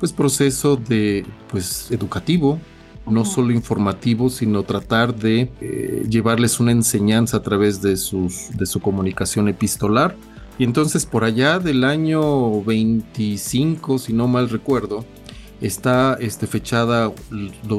pues 0.00 0.12
proceso 0.12 0.76
de 0.76 1.24
pues 1.48 1.90
educativo, 1.90 2.58
no 3.06 3.24
solo 3.24 3.52
informativo, 3.52 4.30
sino 4.30 4.62
tratar 4.62 5.14
de 5.14 5.50
eh, 5.60 6.06
llevarles 6.08 6.58
una 6.58 6.72
enseñanza 6.72 7.36
a 7.36 7.42
través 7.42 7.82
de, 7.82 7.96
sus, 7.96 8.48
de 8.56 8.66
su 8.66 8.80
comunicación 8.80 9.48
epistolar. 9.48 10.16
Y 10.58 10.64
entonces 10.64 11.06
por 11.06 11.24
allá 11.24 11.58
del 11.58 11.84
año 11.84 12.62
25, 12.62 13.98
si 13.98 14.12
no 14.12 14.26
mal 14.26 14.48
recuerdo, 14.48 15.04
está 15.60 16.16
este, 16.20 16.46
fechada 16.46 17.12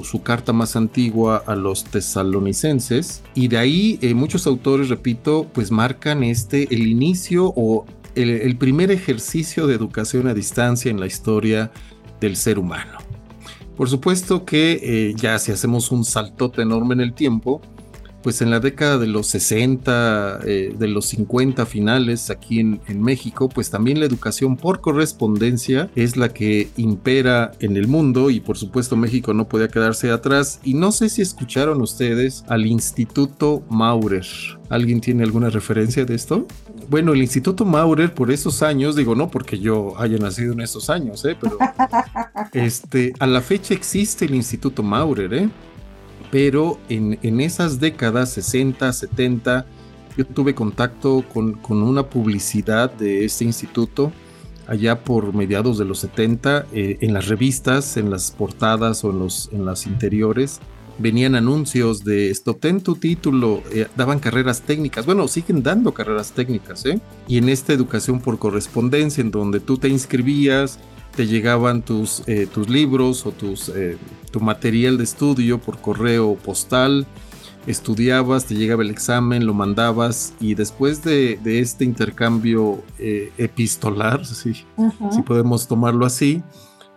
su 0.04 0.22
carta 0.22 0.54
más 0.54 0.76
antigua 0.76 1.44
a 1.46 1.56
los 1.56 1.84
tesalonicenses 1.84 3.24
y 3.34 3.48
de 3.48 3.58
ahí 3.58 4.00
eh, 4.02 4.14
muchos 4.14 4.46
autores, 4.46 4.90
repito, 4.90 5.48
pues 5.52 5.72
marcan 5.72 6.24
este 6.24 6.74
el 6.74 6.88
inicio 6.88 7.52
o 7.56 7.86
el, 8.14 8.30
el 8.30 8.58
primer 8.58 8.92
ejercicio 8.92 9.66
de 9.66 9.76
educación 9.76 10.28
a 10.28 10.34
distancia 10.34 10.92
en 10.92 11.00
la 11.00 11.08
historia 11.08 11.72
del 12.22 12.38
ser 12.38 12.58
humano. 12.58 13.00
Por 13.76 13.90
supuesto 13.90 14.46
que 14.46 14.80
eh, 14.82 15.14
ya 15.18 15.38
si 15.40 15.52
hacemos 15.52 15.92
un 15.92 16.06
saltote 16.06 16.62
enorme 16.62 16.94
en 16.94 17.02
el 17.02 17.14
tiempo, 17.14 17.62
pues 18.22 18.42
en 18.42 18.50
la 18.50 18.60
década 18.60 18.98
de 18.98 19.08
los 19.08 19.28
60, 19.28 20.40
eh, 20.46 20.74
de 20.78 20.88
los 20.88 21.06
50 21.08 21.66
finales 21.66 22.30
aquí 22.30 22.60
en, 22.60 22.82
México, 23.02 23.50
pues 23.50 23.70
también 23.70 24.00
la 24.00 24.06
educación 24.06 24.58
por 24.58 24.82
correspondencia 24.82 25.90
es 25.96 26.18
la 26.18 26.30
que 26.30 26.70
impera 26.78 27.52
en 27.60 27.78
el 27.78 27.88
mundo 27.88 28.30
y 28.30 28.40
por 28.40 28.58
supuesto 28.58 28.96
México 28.96 29.34
no 29.34 29.48
podía 29.48 29.70
quedarse 29.70 30.12
atrás. 30.12 30.60
Y 30.64 30.74
no 30.74 30.92
sé 30.92 31.10
si 31.10 31.22
escucharon 31.22 31.82
ustedes 31.82 32.44
al 32.48 32.66
Instituto 32.66 33.64
Maurer. 33.70 34.26
¿Alguien 34.70 35.02
tiene 35.02 35.24
alguna 35.24 35.50
referencia 35.50 36.06
de 36.06 36.16
esto? 36.16 36.48
Bueno, 36.90 37.14
el 37.14 37.22
Instituto 37.22 37.66
Maurer 37.66 38.14
por 38.14 38.32
esos 38.32 38.62
años, 38.62 38.96
digo 38.96 39.16
no 39.16 39.30
porque 39.30 39.60
yo 39.60 39.94
haya 39.98 40.18
nacido 40.18 40.54
en 40.54 40.62
esos 40.62 40.90
años, 40.90 41.26
¿eh? 41.26 41.36
pero 41.40 41.58
este, 42.54 43.14
a 43.20 43.28
la 43.28 43.42
fecha 43.42 43.74
existe 43.74 44.26
el 44.26 44.36
Instituto 44.36 44.84
Maurer, 44.84 45.34
¿eh? 45.34 45.50
Pero 46.32 46.80
en, 46.90 47.42
esas 47.42 47.80
décadas 47.80 48.32
60, 48.32 48.92
70, 48.92 49.66
yo 50.18 50.26
tuve 50.26 50.56
contacto 50.56 51.24
con, 51.32 51.60
una 51.70 52.10
publicidad 52.10 52.92
de 52.92 53.26
este 53.26 53.44
instituto 53.44 54.12
allá 54.68 55.04
por 55.04 55.34
mediados 55.34 55.78
de 55.78 55.86
los 55.86 56.00
70, 56.00 56.68
eh, 56.72 56.98
en 57.02 57.14
las 57.14 57.28
revistas, 57.28 57.98
en 57.98 58.10
las 58.10 58.32
portadas 58.32 59.04
o 59.04 59.12
en, 59.12 59.20
los, 59.20 59.50
en 59.52 59.66
las 59.66 59.86
interiores, 59.86 60.62
venían 60.98 61.36
anuncios 61.36 62.06
de 62.06 62.30
esto, 62.30 62.56
ten 62.56 62.80
tu 62.80 62.96
título, 62.96 63.64
eh, 63.74 63.88
daban 63.98 64.20
carreras 64.20 64.62
técnicas, 64.62 65.06
bueno, 65.06 65.28
siguen 65.28 65.64
dando 65.64 65.94
carreras 65.94 66.32
técnicas, 66.32 66.86
¿eh? 66.86 67.02
Y 67.28 67.38
en 67.38 67.50
esta 67.50 67.74
educación 67.74 68.22
por 68.22 68.40
correspondencia, 68.40 69.22
en 69.22 69.32
donde 69.32 69.60
tú 69.60 69.78
te 69.78 69.90
inscribías, 69.90 70.80
te 71.16 71.28
llegaban 71.28 71.82
tus, 71.82 72.24
eh, 72.28 72.48
tus 72.52 72.70
libros 72.70 73.26
o 73.26 73.32
tus, 73.32 73.70
eh, 73.70 73.98
tu 74.32 74.40
material 74.40 74.98
de 74.98 75.04
estudio 75.04 75.60
por 75.60 75.80
correo 75.80 76.36
postal, 76.36 77.06
estudiabas, 77.68 78.46
te 78.46 78.56
llegaba 78.56 78.84
el 78.84 78.90
examen, 78.90 79.46
lo 79.46 79.54
mandabas 79.54 80.34
y 80.40 80.56
después 80.56 81.04
de, 81.04 81.40
este 81.44 81.84
intercambio 81.84 82.84
eh, 82.98 83.32
epistolar, 83.38 84.26
si, 84.26 84.54
si, 84.54 85.22
podemos 85.26 85.68
tomarlo 85.68 86.06
así, 86.06 86.42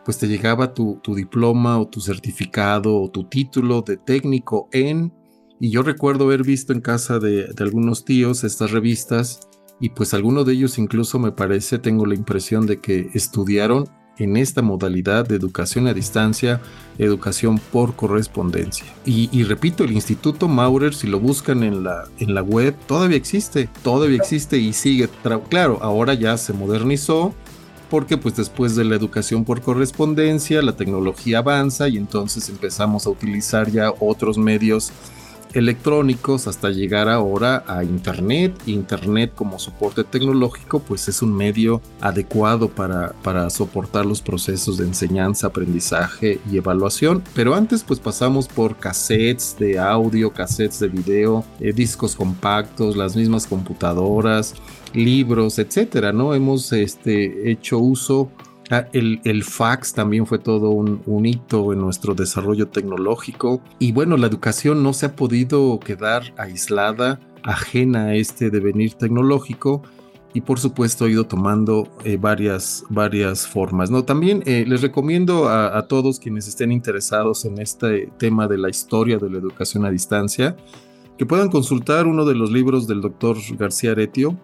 pues 0.05 0.19
te 0.19 0.29
llegaba 0.29 0.75
tu, 0.75 1.01
diploma 1.15 1.79
o 1.79 1.89
tu 1.89 2.01
certificado 2.01 2.97
o 3.01 3.11
tu 3.11 3.25
título 3.25 3.83
de 3.83 3.97
técnico 3.97 4.69
en... 4.73 5.13
Y 5.61 5.71
yo 5.71 5.83
recuerdo 5.83 6.25
haber 6.25 6.43
visto 6.43 6.73
en 6.73 6.81
casa 6.81 7.21
de, 7.21 7.47
de 7.47 7.65
algunos 7.65 8.05
tíos 8.05 8.45
estas 8.45 8.73
revistas 8.73 9.49
y 9.81 9.91
pues 9.91 10.13
alguno 10.13 10.45
de 10.45 10.53
ellos 10.53 10.79
incluso 10.79 11.19
me 11.19 11.33
parece, 11.33 11.79
tengo 11.79 12.07
la 12.07 12.17
impresión 12.17 12.67
de 12.67 12.81
que 12.81 13.09
estudiaron 13.15 13.89
en 14.19 14.37
esta 14.37 14.63
modalidad 14.63 15.27
de 15.27 15.37
educación 15.37 15.87
a 15.87 15.95
distancia, 15.95 16.61
educación 16.99 17.59
por 17.73 17.97
correspondencia. 17.97 18.87
Y, 19.05 19.43
repito, 19.45 19.85
el 19.85 19.93
Instituto 19.93 20.49
Maurer, 20.49 20.95
si 20.95 21.07
lo 21.07 21.21
buscan 21.21 21.63
en 21.63 21.85
la, 21.85 22.05
en 22.19 22.35
la 22.35 22.43
web, 22.43 22.75
todavía 22.87 23.17
existe, 23.17 23.69
todavía 23.83 24.17
existe 24.17 24.59
y 24.59 24.73
sigue. 24.73 25.09
Claro, 25.49 25.79
ahora 25.83 26.15
ya 26.15 26.37
se 26.37 26.53
modernizó 26.53 27.35
porque 27.91 28.17
pues 28.17 28.35
después 28.37 28.75
de 28.75 28.85
la 28.85 28.97
educación 28.97 29.45
por 29.45 29.61
correspondencia, 29.61 30.63
la 30.63 30.77
tecnología 30.77 31.39
avanza 31.39 31.89
y 31.89 31.97
entonces 31.97 32.49
empezamos 32.49 33.07
a 33.07 33.11
utilizar 33.11 33.71
ya 33.71 33.93
otros 34.01 34.39
medios 34.39 34.91
electrónicos 35.55 36.47
hasta 36.47 36.71
llegar 36.71 37.09
ahora 37.09 37.65
a 37.67 37.83
Internet. 37.85 38.55
Internet 38.67 39.33
como 39.35 39.59
soporte 39.59 40.05
tecnológico 40.05 40.81
pues 40.81 41.09
es 41.09 41.23
un 41.23 41.35
medio 41.35 41.81
adecuado 42.01 42.69
para, 42.69 43.13
para 43.23 43.49
soportar 43.51 44.05
los 44.05 44.21
procesos 44.21 44.79
de 44.79 44.85
enseñanza, 44.85 45.47
aprendizaje 45.47 46.41
y 46.51 46.57
evaluación. 46.57 47.23
Pero 47.35 47.55
antes 47.55 47.83
pues 47.83 48.01
pasamos 48.01 48.49
por 48.49 48.77
cassettes 48.77 49.57
de 49.59 49.79
audio, 49.79 50.33
cassettes 50.33 50.81
de 50.81 50.89
video, 50.89 51.45
eh, 51.61 51.73
discos 51.73 52.15
compactos, 52.15 52.97
las 52.97 53.17
mismas 53.17 53.47
computadoras, 53.47 54.55
libros, 54.93 55.59
etcétera, 55.59 56.13
¿no? 56.13 56.35
Hemos 56.35 56.73
este, 56.73 57.51
hecho 57.51 57.79
uso 57.79 58.31
Ah, 58.71 58.87
el, 58.93 59.45
fax 59.45 59.93
también 59.93 60.27
fue 60.27 60.39
todo 60.39 60.71
un, 60.71 61.27
hito 61.27 61.73
en 61.73 61.81
nuestro 61.81 62.15
desarrollo 62.15 62.69
tecnológico. 62.69 63.61
Y 63.79 63.93
bueno, 63.93 64.17
la 64.17 64.27
educación 64.27 64.83
no 64.83 64.93
se 64.93 65.07
ha 65.07 65.17
podido 65.17 65.79
quedar 65.81 66.33
aislada, 66.39 67.21
ajena 67.43 68.07
a 68.07 68.15
este 68.15 68.51
devenir 68.51 68.95
tecnológico. 68.95 69.83
Y 70.33 70.41
por 70.41 70.59
supuesto 70.59 71.05
ha 71.05 71.09
ido 71.09 71.25
tomando 71.27 71.89
eh, 72.05 72.17
varias, 72.17 72.85
varias 72.89 73.47
formas. 73.47 73.91
¿no? 73.91 74.05
También 74.05 74.43
eh, 74.47 74.65
les 74.67 74.83
recomiendo 74.83 75.49
a, 75.49 75.79
a 75.79 75.87
todos 75.87 76.19
quienes 76.19 76.49
estén 76.49 76.73
interesados 76.73 77.45
en 77.45 77.61
este 77.61 78.11
tema 78.19 78.49
de 78.49 78.59
la 78.59 78.69
historia 78.69 79.19
de 79.19 79.31
la 79.31 79.39
educación 79.39 79.85
a 79.85 79.91
distancia, 79.91 80.57
que 81.17 81.27
puedan 81.27 81.51
consultar 81.51 82.09
uno 82.09 82.25
de 82.25 82.35
los 82.35 82.51
libros 82.51 82.89
del 82.89 83.01
doctor 83.01 83.37
García 83.57 83.93
Aretio, 83.93 84.37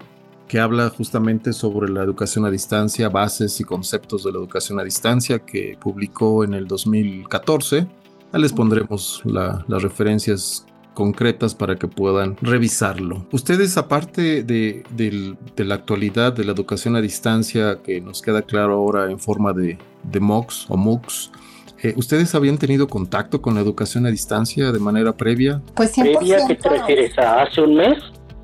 que 0.51 0.59
habla 0.59 0.89
justamente 0.89 1.53
sobre 1.53 1.89
la 1.89 2.03
educación 2.03 2.45
a 2.45 2.51
distancia, 2.51 3.09
bases 3.09 3.61
y 3.61 3.65
conceptos 3.65 4.25
de 4.25 4.33
la 4.33 4.39
educación 4.39 4.81
a 4.81 4.83
distancia, 4.83 5.39
que 5.39 5.79
publicó 5.81 6.43
en 6.43 6.55
el 6.55 6.67
2014. 6.67 7.87
Ahí 8.33 8.43
les 8.43 8.53
pondremos 8.53 9.23
las 9.25 9.81
referencias 9.81 10.67
concretas 10.93 11.55
para 11.55 11.77
que 11.77 11.87
puedan 11.87 12.37
revisarlo. 12.43 13.29
Ustedes, 13.31 13.77
aparte 13.77 14.43
de, 14.43 15.37
la 15.57 15.77
actualidad 15.77 16.33
de 16.33 16.43
la 16.43 16.51
educación 16.51 16.97
a 16.97 17.01
distancia, 17.01 17.79
que 17.81 18.01
nos 18.01 18.21
queda 18.21 18.43
claro 18.43 18.75
ahora 18.75 19.09
en 19.09 19.21
forma 19.21 19.53
de, 19.53 19.79
de 20.03 20.19
MOOCs 20.19 20.67
o 20.69 20.77
MOOCs, 20.77 21.31
eh, 21.83 21.95
¿Ustedes 21.97 22.35
habían 22.35 22.59
tenido 22.59 22.89
contacto 22.89 23.41
con 23.41 23.55
la 23.55 23.63
educación 23.63 24.05
a 24.05 24.11
distancia 24.11 24.71
de 24.71 24.79
manera 24.79 25.17
previa? 25.17 25.63
Pues 25.75 25.97
100%. 25.97 26.19
¿Previa 26.19 26.47
qué 26.47 26.55
te 26.55 26.69
refieres? 26.69 27.19
¿A 27.19 27.45
hace 27.45 27.63
un 27.63 27.77
mes? 27.77 27.97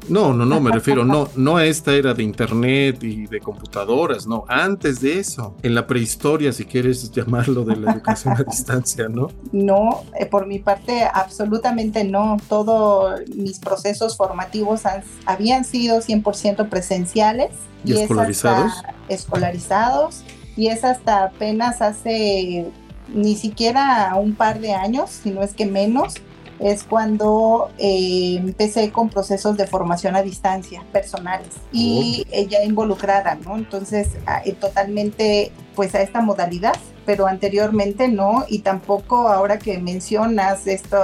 No, 0.09 0.33
no, 0.33 0.45
no, 0.45 0.61
me 0.61 0.71
refiero, 0.71 1.05
no, 1.05 1.29
no 1.37 1.57
a 1.57 1.65
esta 1.65 1.95
era 1.95 2.15
de 2.15 2.23
internet 2.23 3.03
y 3.03 3.27
de 3.27 3.41
computadoras, 3.41 4.27
no, 4.27 4.45
antes 4.49 5.01
de 5.01 5.19
eso, 5.19 5.57
en 5.63 5.75
la 5.75 5.87
prehistoria, 5.87 6.53
si 6.53 6.65
quieres 6.65 7.11
llamarlo 7.11 7.65
de 7.65 7.77
la 7.77 7.93
educación 7.93 8.35
a 8.37 8.43
distancia, 8.43 9.09
¿no? 9.09 9.31
No, 9.53 10.05
eh, 10.19 10.27
por 10.27 10.47
mi 10.47 10.59
parte, 10.59 11.05
absolutamente 11.13 12.05
no. 12.05 12.37
Todos 12.49 13.21
mis 13.35 13.59
procesos 13.59 14.17
formativos 14.17 14.83
habían 15.25 15.65
sido 15.65 16.01
100% 16.01 16.69
presenciales. 16.69 17.51
¿Y, 17.85 17.93
escolarizados? 17.93 18.73
escolarizados, 19.09 20.23
y 20.57 20.69
es 20.69 20.85
hasta 20.85 21.25
apenas 21.25 21.81
hace 21.83 22.67
ni 23.15 23.37
siquiera 23.37 24.15
un 24.17 24.35
par 24.35 24.61
de 24.61 24.73
años, 24.73 25.11
si 25.11 25.31
no 25.31 25.43
es 25.43 25.55
que 25.55 25.67
menos, 25.67 26.15
es 26.59 26.85
cuando 26.85 27.71
eh, 27.79 28.37
empecé 28.39 28.91
con 28.91 29.09
procesos 29.09 29.57
de 29.57 29.67
formación 29.67 30.17
a 30.17 30.23
distancia 30.23 30.83
personales 30.93 31.49
y 31.73 32.27
ella 32.31 32.65
involucrada, 32.65 33.35
¿no? 33.37 33.57
Entonces, 33.57 34.09
eh, 34.45 34.53
totalmente 34.53 35.53
pues 35.75 35.95
a 35.95 36.01
esta 36.01 36.23
modalidad, 36.23 36.75
pero 37.05 37.27
anteriormente 37.27 38.09
no, 38.09 38.47
y 38.49 38.61
tampoco 38.61 39.29
ahora 39.29 39.59
que 39.59 39.79
mencionas 39.79 40.67
esto, 40.67 40.97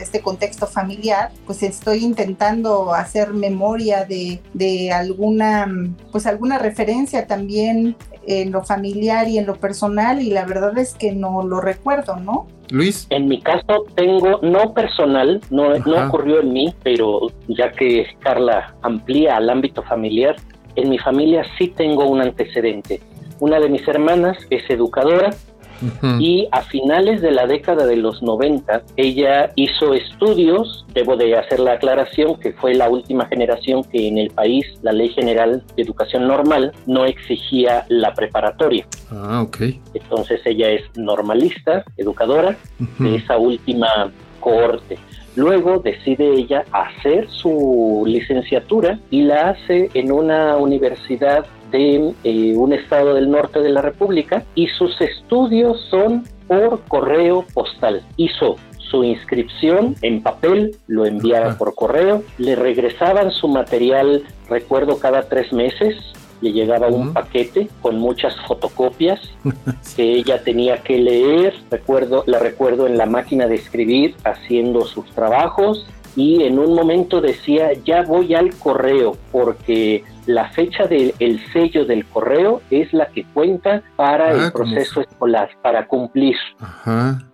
este 0.00 0.20
contexto 0.20 0.66
familiar, 0.66 1.30
pues 1.46 1.62
estoy 1.62 2.04
intentando 2.04 2.92
hacer 2.92 3.32
memoria 3.32 4.04
de, 4.04 4.42
de 4.52 4.92
alguna, 4.92 5.72
pues 6.10 6.26
alguna 6.26 6.58
referencia 6.58 7.26
también 7.26 7.96
en 8.26 8.52
lo 8.52 8.64
familiar 8.64 9.28
y 9.28 9.38
en 9.38 9.46
lo 9.46 9.56
personal, 9.56 10.20
y 10.20 10.30
la 10.30 10.44
verdad 10.44 10.76
es 10.78 10.94
que 10.94 11.12
no 11.12 11.42
lo 11.42 11.60
recuerdo, 11.60 12.16
¿no? 12.16 12.46
Luis. 12.70 13.06
En 13.10 13.28
mi 13.28 13.40
caso 13.40 13.86
tengo, 13.94 14.40
no 14.42 14.74
personal, 14.74 15.40
no, 15.50 15.78
no 15.78 16.06
ocurrió 16.06 16.40
en 16.40 16.52
mí, 16.52 16.74
pero 16.82 17.28
ya 17.48 17.70
que 17.70 18.06
Carla 18.20 18.74
amplía 18.82 19.36
al 19.36 19.48
ámbito 19.48 19.82
familiar, 19.82 20.36
en 20.74 20.90
mi 20.90 20.98
familia 20.98 21.44
sí 21.58 21.68
tengo 21.68 22.06
un 22.06 22.20
antecedente. 22.20 23.00
Una 23.38 23.60
de 23.60 23.68
mis 23.68 23.86
hermanas 23.86 24.36
es 24.50 24.68
educadora 24.70 25.30
y 26.18 26.48
a 26.52 26.62
finales 26.62 27.20
de 27.20 27.30
la 27.30 27.46
década 27.46 27.86
de 27.86 27.96
los 27.96 28.22
90 28.22 28.82
ella 28.96 29.50
hizo 29.56 29.94
estudios, 29.94 30.86
debo 30.94 31.16
de 31.16 31.36
hacer 31.36 31.60
la 31.60 31.72
aclaración 31.72 32.38
que 32.38 32.52
fue 32.52 32.74
la 32.74 32.88
última 32.88 33.26
generación 33.26 33.84
que 33.84 34.08
en 34.08 34.18
el 34.18 34.30
país 34.30 34.66
la 34.82 34.92
Ley 34.92 35.08
General 35.10 35.62
de 35.76 35.82
Educación 35.82 36.26
Normal 36.26 36.72
no 36.86 37.04
exigía 37.04 37.84
la 37.88 38.14
preparatoria. 38.14 38.86
Ah, 39.10 39.42
ok. 39.42 39.58
Entonces 39.94 40.40
ella 40.44 40.70
es 40.70 40.82
normalista, 40.96 41.84
educadora 41.96 42.56
de 42.98 43.16
esa 43.16 43.38
última 43.38 44.12
cohorte. 44.40 44.98
Luego 45.36 45.80
decide 45.80 46.32
ella 46.32 46.64
hacer 46.72 47.28
su 47.28 48.04
licenciatura 48.06 48.98
y 49.10 49.22
la 49.22 49.50
hace 49.50 49.90
en 49.92 50.10
una 50.10 50.56
universidad 50.56 51.44
de 51.70 52.14
eh, 52.24 52.54
un 52.56 52.72
estado 52.72 53.14
del 53.14 53.30
norte 53.30 53.60
de 53.60 53.70
la 53.70 53.82
República 53.82 54.44
y 54.54 54.68
sus 54.68 55.00
estudios 55.00 55.80
son 55.90 56.24
por 56.46 56.82
correo 56.84 57.44
postal. 57.52 58.02
Hizo 58.16 58.56
su 58.78 59.04
inscripción 59.04 59.96
en 60.02 60.22
papel, 60.22 60.76
lo 60.86 61.06
enviaba 61.06 61.56
por 61.58 61.74
correo, 61.74 62.22
le 62.38 62.54
regresaban 62.54 63.30
su 63.32 63.48
material, 63.48 64.22
recuerdo, 64.48 64.98
cada 64.98 65.28
tres 65.28 65.52
meses, 65.52 65.96
le 66.40 66.52
llegaba 66.52 66.88
un 66.88 67.12
paquete 67.12 67.68
con 67.80 67.98
muchas 67.98 68.36
fotocopias 68.46 69.20
que 69.96 70.12
ella 70.12 70.42
tenía 70.42 70.82
que 70.82 70.98
leer, 70.98 71.54
recuerdo, 71.70 72.24
la 72.26 72.38
recuerdo 72.38 72.86
en 72.86 72.98
la 72.98 73.06
máquina 73.06 73.46
de 73.46 73.56
escribir 73.56 74.14
haciendo 74.24 74.84
sus 74.84 75.06
trabajos, 75.12 75.86
y 76.14 76.44
en 76.44 76.58
un 76.58 76.74
momento 76.74 77.20
decía, 77.20 77.72
ya 77.84 78.02
voy 78.02 78.34
al 78.34 78.54
correo 78.56 79.18
porque 79.30 80.02
la 80.26 80.48
fecha 80.50 80.86
del 80.86 81.40
sello 81.52 81.84
del 81.84 82.04
correo 82.06 82.60
es 82.70 82.92
la 82.92 83.06
que 83.06 83.24
cuenta 83.32 83.82
para 83.96 84.32
el 84.32 84.40
ah, 84.40 84.50
proceso 84.52 85.00
escolar, 85.00 85.50
para 85.62 85.86
cumplir. 85.86 86.36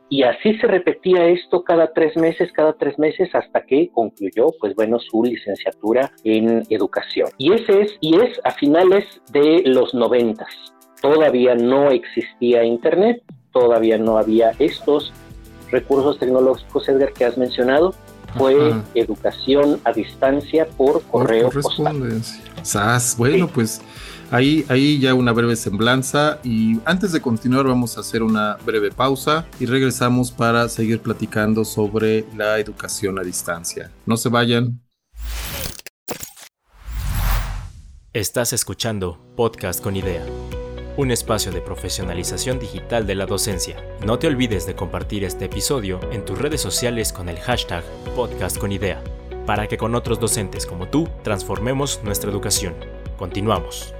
Y 0.09 0.25
así 0.25 0.59
se 0.59 0.67
repetía 0.67 1.27
esto 1.27 1.65
cada 1.65 1.95
tres 1.95 2.15
meses, 2.19 2.53
cada 2.53 2.75
tres 2.75 2.99
meses, 2.99 3.35
hasta 3.35 3.63
que 3.63 3.89
concluyó, 3.91 4.49
pues 4.61 4.75
bueno, 4.75 4.99
su 4.99 5.25
licenciatura 5.25 6.13
en 6.23 6.65
educación. 6.69 7.31
Y 7.39 7.55
ese 7.55 7.81
es, 7.81 7.97
y 8.01 8.21
es 8.21 8.39
a 8.45 8.51
finales 8.51 9.05
de 9.33 9.63
los 9.65 9.95
noventas. 9.95 10.51
Todavía 11.01 11.55
no 11.55 11.91
existía 11.91 12.63
internet, 12.63 13.23
todavía 13.53 13.97
no 13.97 14.19
había 14.19 14.53
estos 14.59 15.15
recursos 15.71 16.19
tecnológicos, 16.19 16.89
Edgar, 16.91 17.15
que 17.15 17.25
has 17.25 17.39
mencionado, 17.39 17.95
fue 18.37 18.75
educación 18.95 19.81
a 19.85 19.93
distancia 19.93 20.67
por 20.67 21.03
correo 21.03 21.51
postal. 21.51 22.23
Bueno, 23.17 23.49
pues 23.49 23.81
ahí, 24.31 24.65
ahí 24.69 24.99
ya 24.99 25.15
una 25.15 25.33
breve 25.33 25.57
semblanza 25.57 26.39
y 26.43 26.81
antes 26.85 27.13
de 27.13 27.21
continuar 27.21 27.67
vamos 27.67 27.97
a 27.97 28.01
hacer 28.01 28.23
una 28.23 28.57
breve 28.65 28.91
pausa 28.91 29.47
y 29.61 29.67
regresamos 29.67 30.31
para 30.31 30.69
seguir 30.69 31.01
platicando 31.01 31.65
sobre 31.65 32.25
la 32.37 32.59
educación 32.59 33.19
a 33.19 33.23
distancia. 33.23 33.91
No 34.07 34.17
se 34.17 34.29
vayan. 34.29 34.81
Estás 38.13 38.53
escuchando 38.53 39.19
Podcast 39.37 39.83
con 39.83 39.97
Idea 39.97 40.23
un 40.97 41.11
espacio 41.11 41.53
de 41.53 41.61
profesionalización 41.61 42.59
digital 42.59 43.07
de 43.07 43.15
la 43.15 43.27
docencia. 43.27 43.77
No 44.05 44.19
te 44.19 44.27
olvides 44.27 44.67
de 44.67 44.75
compartir 44.75 45.25
este 45.25 45.47
episodio 45.47 46.01
en 46.13 46.25
tus 46.25 46.39
redes 46.39 46.61
sociales 46.61 47.13
con 47.13 47.29
el 47.29 47.39
hashtag 47.39 47.83
Podcast 48.15 48.59
con 48.59 48.73
Idea, 48.73 49.03
para 49.47 49.69
que 49.69 49.79
con 49.79 49.95
otros 49.95 50.21
docentes 50.21 50.67
como 50.67 50.89
tú 50.89 51.09
transformemos 51.23 52.01
nuestra 52.05 52.31
educación. 52.31 52.75
Continuamos. 53.17 53.95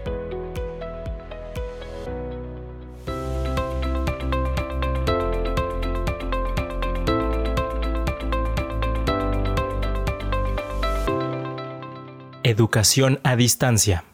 Educación 12.45 13.19
a 13.23 13.37
distancia. 13.37 14.05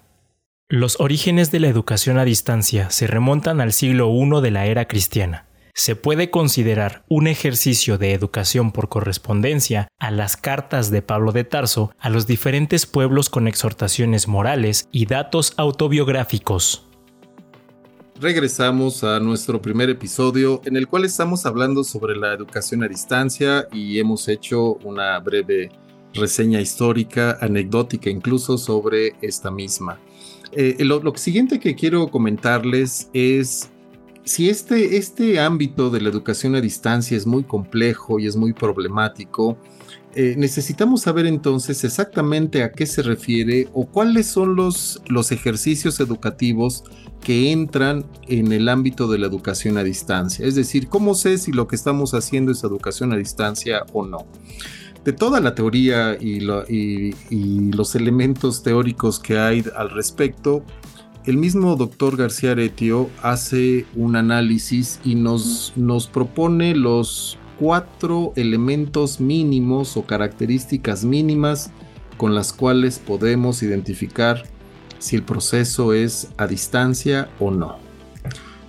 Los 0.71 1.01
orígenes 1.01 1.51
de 1.51 1.61
la 1.61 1.69
educación 1.69 2.19
a 2.19 2.27
distancia 2.27 2.91
se 2.91 3.07
remontan 3.07 3.63
al 3.63 3.73
siglo 3.73 4.11
I 4.13 4.43
de 4.43 4.51
la 4.51 4.67
era 4.67 4.87
cristiana. 4.87 5.47
Se 5.73 5.97
puede 5.97 6.31
considerar 6.31 7.05
un 7.09 7.27
ejercicio 7.27 7.97
de 7.97 8.13
educación 8.13 8.71
por 8.71 8.91
correspondencia 8.91 9.89
a 9.99 10.11
las 10.11 10.37
cartas 10.37 10.91
de 10.91 11.01
Pablo 11.01 11.33
de 11.33 11.45
Tarso 11.45 11.95
a 11.99 12.11
los 12.11 12.27
diferentes 12.27 12.85
pueblos 12.85 13.31
con 13.31 13.49
exhortaciones 13.49 14.29
morales 14.29 14.91
y 14.93 15.07
datos 15.07 15.55
autobiográficos. 15.57 16.85
Regresamos 18.21 19.05
a 19.05 19.21
nuestro 19.21 19.63
primer 19.63 19.89
episodio 19.89 20.61
en 20.67 20.77
el 20.77 20.87
cual 20.87 21.07
estamos 21.07 21.47
hablando 21.47 21.83
sobre 21.83 22.15
la 22.15 22.35
educación 22.35 22.83
a 22.83 22.89
distancia 22.89 23.69
y 23.73 23.99
hemos 23.99 24.29
hecho 24.29 24.75
una 24.85 25.19
breve 25.19 25.71
reseña 26.13 26.61
histórica, 26.61 27.39
anecdótica 27.41 28.11
incluso 28.11 28.59
sobre 28.59 29.15
esta 29.23 29.51
misma. 29.51 29.99
Eh, 30.61 30.85
lo, 30.85 31.01
siguiente 31.15 31.61
que 31.61 31.77
quiero 31.77 32.11
comentarles 32.11 33.11
es 33.13 33.71
si 34.25 34.51
este, 34.51 34.97
este 34.97 35.39
ámbito 35.39 35.89
de 35.89 36.01
la 36.01 36.09
educación 36.09 36.57
a 36.57 36.61
distancia 36.61 37.17
es 37.17 37.29
muy 37.29 37.45
complejo 37.45 38.19
y 38.19 38.27
es 38.27 38.35
muy 38.35 38.53
problemático, 38.53 39.57
eh, 40.17 40.35
necesitamos 40.37 41.03
saber 41.03 41.27
entonces 41.27 41.85
exactamente 41.85 42.65
a 42.65 42.73
qué 42.73 42.87
se 42.87 43.03
refiere 43.03 43.69
o 43.73 43.87
cuáles 43.87 44.27
son 44.27 44.57
los, 44.57 45.01
los 45.07 45.31
ejercicios 45.31 46.01
educativos 46.01 46.83
que 47.23 47.53
entran 47.53 48.05
en 48.27 48.51
el 48.51 48.69
ámbito 48.69 49.07
de 49.07 49.19
la 49.19 49.29
educación 49.29 49.79
a 49.79 49.85
distancia. 49.85 50.45
Es 50.45 50.57
decir, 50.57 50.89
¿cómo 50.89 51.15
sé 51.15 51.39
si 51.39 51.53
lo 51.53 51.69
que 51.69 51.77
estamos 51.77 52.15
haciendo 52.15 52.51
es 52.51 52.65
educación 52.65 53.13
a 53.13 53.17
distancia 53.17 53.87
o 53.93 54.05
no? 54.05 54.27
De 55.09 55.15
toda 55.15 55.41
la 55.41 55.55
teoría 55.55 56.19
y, 56.21 56.41
los 57.71 57.95
elementos 57.95 58.63
teóricos 58.63 59.19
que 59.19 59.39
hay 59.39 59.65
al 59.75 59.89
respecto, 59.89 60.63
el 61.25 61.39
mismo 61.39 61.77
doctor 61.77 62.19
García 62.19 62.51
Aretio 62.51 63.09
hace 63.23 63.87
un 63.97 64.17
análisis 64.17 65.01
y 65.07 65.15
nos, 65.15 65.73
nos 65.77 66.09
propone 66.09 66.75
los 66.77 67.39
cuatro 67.59 68.35
elementos 68.37 69.19
mínimos 69.19 69.97
o 69.97 70.05
características 70.05 71.07
mínimas 71.07 71.71
con 72.19 72.35
las 72.35 72.53
cuales 72.53 72.99
podemos 72.99 73.63
identificar 73.63 74.43
si 74.99 75.17
el 75.17 75.23
proceso 75.23 75.95
es 75.95 76.29
a 76.37 76.47
distancia 76.47 77.31
o 77.41 77.51
no. 77.51 77.79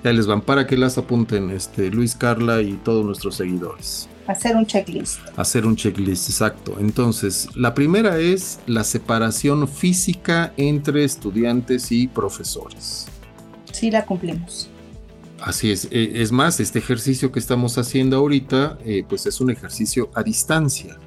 Ya 0.06 0.13
les 0.13 0.25
van 0.25 0.39
para 0.39 0.65
que 0.67 0.78
las 0.78 0.97
apunten 0.97 1.49
este, 1.49 1.91
Luis 1.91 2.15
Carla 2.15 2.62
y 2.62 2.75
todos 2.75 3.06
nuestros 3.06 3.36
seguidores. 3.36 4.08
Hacer 4.29 4.55
un 4.55 4.63
checklist. 4.63 5.21
Hacer 5.37 5.65
un 5.65 5.75
checklist, 5.75 6.29
exacto. 6.29 6.75
Entonces, 6.79 7.49
la 7.55 7.73
primera 7.73 8.19
es 8.19 8.59
la 8.67 8.83
separación 8.83 9.67
física 9.67 10.53
entre 10.55 11.03
estudiantes 11.03 11.91
y 11.91 12.07
profesores. 12.07 13.07
Sí, 13.71 13.89
la 13.89 14.05
cumplimos. 14.05 14.69
Así 15.41 15.71
es. 15.71 15.85
Eh, 15.85 16.21
es 16.21 16.31
más, 16.31 16.59
este 16.59 16.77
ejercicio 16.77 17.31
que 17.31 17.39
estamos 17.39 17.79
haciendo 17.79 18.17
ahorita, 18.17 18.77
eh, 18.85 19.03
pues 19.09 19.25
es 19.25 19.41
un 19.41 19.49
ejercicio 19.49 20.11
a 20.13 20.21
distancia. 20.21 20.99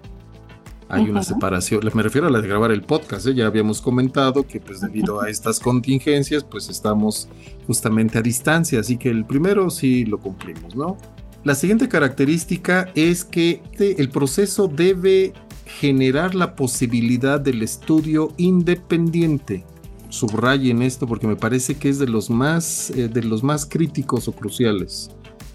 Hay 0.88 1.08
una 1.08 1.22
separación, 1.22 1.80
me 1.94 2.02
refiero 2.02 2.26
a 2.26 2.30
la 2.30 2.40
de 2.40 2.48
grabar 2.48 2.72
el 2.72 2.82
podcast, 2.82 3.28
¿eh? 3.28 3.34
ya 3.34 3.46
habíamos 3.46 3.80
comentado 3.80 4.46
que 4.46 4.58
pues 4.58 4.80
debido 4.80 5.22
a 5.22 5.30
estas 5.30 5.58
contingencias 5.58 6.44
pues 6.44 6.68
estamos 6.68 7.28
justamente 7.66 8.18
a 8.18 8.20
distancia, 8.20 8.80
así 8.80 8.98
que 8.98 9.08
el 9.08 9.24
primero 9.24 9.70
sí 9.70 10.04
lo 10.04 10.18
cumplimos, 10.18 10.76
¿no? 10.76 10.98
La 11.44 11.56
siguiente 11.56 11.88
característica 11.88 12.88
es 12.94 13.24
que 13.24 13.62
el 13.78 14.10
proceso 14.10 14.68
debe 14.68 15.32
generar 15.80 16.36
la 16.36 16.54
posibilidad 16.54 17.40
del 17.40 17.62
estudio 17.62 18.32
independiente. 18.36 19.64
Subrayen 20.08 20.82
esto 20.82 21.08
porque 21.08 21.26
me 21.26 21.34
parece 21.34 21.74
que 21.74 21.88
es 21.88 21.98
de 21.98 22.06
los 22.06 22.30
más, 22.30 22.90
eh, 22.90 23.08
de 23.08 23.22
los 23.22 23.42
más 23.42 23.66
críticos 23.66 24.28
o 24.28 24.32
cruciales. 24.32 25.10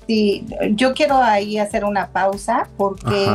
Sí, 0.08 0.46
yo 0.72 0.94
quiero 0.94 1.18
ahí 1.18 1.58
hacer 1.58 1.86
una 1.86 2.10
pausa 2.10 2.68
porque 2.76 3.28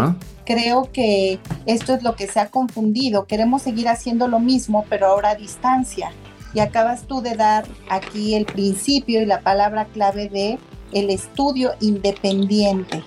creo 0.45 0.91
que 0.93 1.39
esto 1.67 1.95
es 1.95 2.03
lo 2.03 2.17
que 2.17 2.27
se 2.27 2.41
ha 2.41 2.51
confundido. 2.51 3.27
Queremos 3.27 3.63
seguir 3.63 3.89
haciendo 3.89 4.27
lo 4.29 4.41
mismo, 4.41 4.85
pero 4.91 5.07
ahora 5.07 5.31
a 5.31 5.35
distancia. 5.37 6.11
Y 6.55 6.61
acabas 6.61 7.07
tú 7.07 7.23
de 7.23 7.35
dar 7.35 7.67
aquí 7.89 8.35
el 8.35 8.45
principio 8.45 9.23
y 9.23 9.27
la 9.27 9.41
palabra 9.41 9.87
clave 9.87 10.29
de 10.29 10.59
el 10.93 11.11
estudio 11.11 11.73
independiente. 11.81 13.03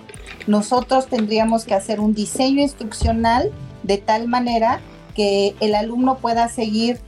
Nosotros 0.46 1.06
tendríamos 1.06 1.64
que 1.64 1.74
hacer 1.74 2.00
un 2.00 2.14
diseño 2.14 2.62
instruccional 2.62 3.50
de 3.82 3.98
tal 3.98 4.28
manera 4.28 4.80
que 5.14 5.54
el 5.60 5.74
alumno 5.74 6.18
pueda 6.18 6.48
seguir, 6.48 7.00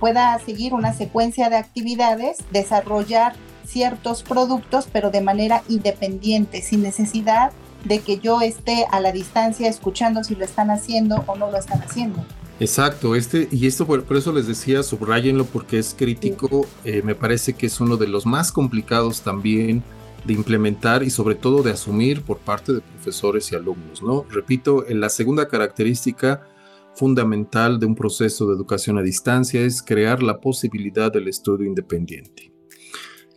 pueda 0.00 0.38
seguir 0.38 0.74
una 0.74 0.92
secuencia 0.94 1.50
de 1.50 1.56
actividades, 1.56 2.38
desarrollar 2.50 3.34
ciertos 3.66 4.22
productos, 4.22 4.88
pero 4.92 5.10
de 5.10 5.20
manera 5.20 5.62
independiente, 5.68 6.62
sin 6.62 6.82
necesidad 6.82 7.52
de 7.84 8.00
que 8.00 8.18
yo 8.18 8.40
esté 8.40 8.86
a 8.90 9.00
la 9.00 9.12
distancia 9.12 9.68
escuchando 9.68 10.24
si 10.24 10.34
lo 10.34 10.44
están 10.44 10.70
haciendo 10.70 11.24
o 11.26 11.36
no 11.36 11.50
lo 11.50 11.58
están 11.58 11.80
haciendo. 11.82 12.24
Exacto, 12.60 13.16
este, 13.16 13.48
y 13.50 13.66
esto 13.66 13.86
por, 13.86 14.04
eso 14.16 14.32
les 14.32 14.46
decía, 14.46 14.82
subrayenlo 14.82 15.44
porque 15.44 15.78
es 15.78 15.94
crítico, 15.98 16.66
eh, 16.84 17.02
me 17.02 17.14
parece 17.14 17.54
que 17.54 17.66
es 17.66 17.80
uno 17.80 17.96
de 17.96 18.06
los 18.06 18.24
más 18.24 18.52
complicados 18.52 19.22
también 19.22 19.82
de 20.24 20.34
implementar 20.34 21.02
y 21.02 21.10
sobre 21.10 21.34
todo 21.34 21.62
de 21.62 21.72
asumir 21.72 22.22
por 22.22 22.38
parte 22.38 22.72
de 22.72 22.80
profesores 22.80 23.50
y 23.52 23.56
alumnos. 23.56 24.02
¿no? 24.02 24.24
Repito, 24.30 24.84
la 24.88 25.08
segunda 25.08 25.48
característica 25.48 26.46
fundamental 26.94 27.78
de 27.78 27.86
un 27.86 27.94
proceso 27.94 28.46
de 28.46 28.54
educación 28.54 28.98
a 28.98 29.02
distancia 29.02 29.62
es 29.62 29.82
crear 29.82 30.22
la 30.22 30.40
posibilidad 30.40 31.12
del 31.12 31.28
estudio 31.28 31.66
independiente. 31.66 32.52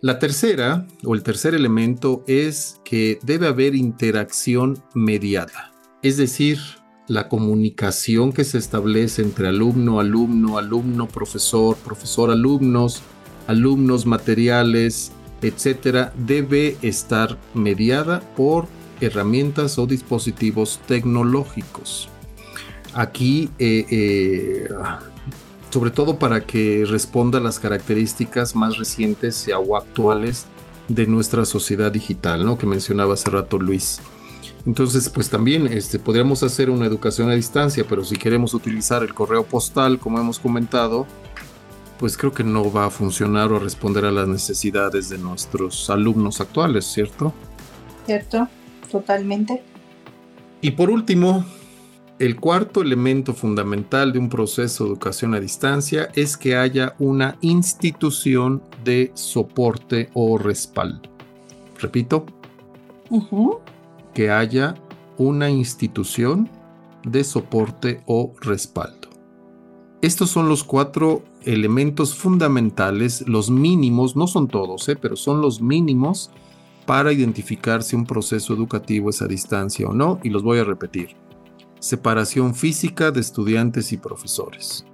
La 0.02 0.19
tercera 0.19 0.86
o 1.04 1.15
el 1.15 1.24
tercer 1.24 1.56
elemento 1.56 2.24
es 2.28 2.80
que 2.84 3.17
debe 3.24 3.48
haber 3.48 3.76
interacción 3.76 4.84
mediada, 4.93 5.74
es 6.04 6.17
decir, 6.17 6.60
la 7.08 7.30
comunicación 7.30 8.34
que 8.34 8.43
se 8.43 8.58
establece 8.58 9.21
entre 9.21 9.48
alumno, 9.48 10.00
alumno, 10.00 10.58
alumno, 10.58 11.08
profesor, 11.08 11.78
profesor, 11.78 12.30
alumnos, 12.32 13.04
alumnos, 13.48 14.06
materiales, 14.06 15.12
etcétera, 15.41 16.13
debe 16.17 16.78
estar 16.82 17.38
mediada 17.54 18.21
por 18.36 18.67
herramientas 19.02 19.78
o 19.78 19.86
dispositivos 19.86 20.80
tecnológicos. 20.88 22.10
Aquí, 22.93 23.50
eh, 23.60 23.86
eh, 23.89 24.69
sobre 25.69 25.91
todo 25.91 26.17
para 26.17 26.45
que 26.45 26.86
responda 26.88 27.39
a 27.39 27.41
las 27.41 27.60
características 27.60 28.56
más 28.56 28.78
recientes 28.78 29.50
o 29.54 29.76
actuales 29.76 30.45
de 30.88 31.08
nuestra 31.08 31.45
sociedad 31.45 31.91
digital, 31.91 32.45
¿no? 32.45 32.58
que 32.58 32.65
mencionaba 32.65 33.15
hace 33.15 33.30
rato 33.30 33.58
Luis. 33.58 34.00
Entonces, 34.65 35.10
pues 35.10 35.30
también 35.30 35.67
este, 35.67 36.00
podríamos 36.00 36.41
hacer 36.41 36.69
una 36.69 36.86
educación 36.86 37.30
a 37.30 37.36
distancia, 37.36 37.86
pero 37.88 38.04
si 38.04 38.15
queremos 38.15 38.54
utilizar 38.54 39.04
el 39.04 39.13
correo 39.13 39.43
postal, 39.43 40.00
como 40.00 40.19
hemos 40.19 40.39
comentado, 40.39 41.06
pues 41.99 42.17
creo 42.17 42.34
que 42.34 42.43
no 42.43 42.71
va 42.71 42.86
a 42.86 42.89
funcionar 42.89 43.51
o 43.51 43.60
responder 43.60 44.05
a 44.05 44.12
las 44.12 44.27
necesidades 44.27 45.10
de 45.10 45.17
nuestros 45.17 45.89
alumnos 45.89 46.41
actuales, 46.41 46.86
¿cierto? 46.86 47.34
Cierto, 48.05 48.47
totalmente. 48.91 49.63
Y 50.62 50.71
por 50.71 50.89
último, 50.89 51.45
el 52.19 52.39
cuarto 52.39 52.81
elemento 52.81 53.34
fundamental 53.34 54.13
de 54.13 54.19
un 54.19 54.29
proceso 54.29 54.84
de 54.84 54.91
educación 54.91 55.34
a 55.34 55.39
distancia 55.39 56.10
es 56.15 56.38
que 56.38 56.55
haya 56.55 56.95
una 56.97 57.38
institución 57.41 58.63
de 58.84 59.12
soporte 59.15 60.10
o 60.13 60.38
respaldo. 60.38 61.10
Repito, 61.79 62.25
que 64.13 64.31
haya 64.31 64.75
una 65.17 65.49
institución 65.49 66.49
de 67.03 67.23
soporte 67.23 68.01
o 68.05 68.34
respaldo. 68.41 69.10
Estos 70.01 70.29
son 70.29 70.47
los 70.49 70.63
cuatro 70.63 71.23
elementos 71.45 72.15
fundamentales, 72.15 73.23
los 73.27 73.49
mínimos, 73.49 74.15
no 74.15 74.27
son 74.27 74.47
todos, 74.47 74.89
¿eh? 74.89 74.95
pero 74.95 75.15
son 75.15 75.41
los 75.41 75.62
mínimos 75.62 76.31
para 76.86 77.12
identificar 77.12 77.84
si 77.84 77.95
un 77.95 78.05
proceso 78.05 78.53
educativo 78.53 79.10
es 79.10 79.21
a 79.21 79.27
distancia 79.27 79.88
o 79.88 79.93
no, 79.93 80.19
y 80.23 80.29
los 80.29 80.43
voy 80.43 80.60
a 80.60 80.63
repetir. 80.63 81.15
Separación 81.79 82.55
física 82.55 83.12
de 83.12 83.21
estudiantes 83.21 83.91
y 83.91 83.97
profesores. 83.97 84.86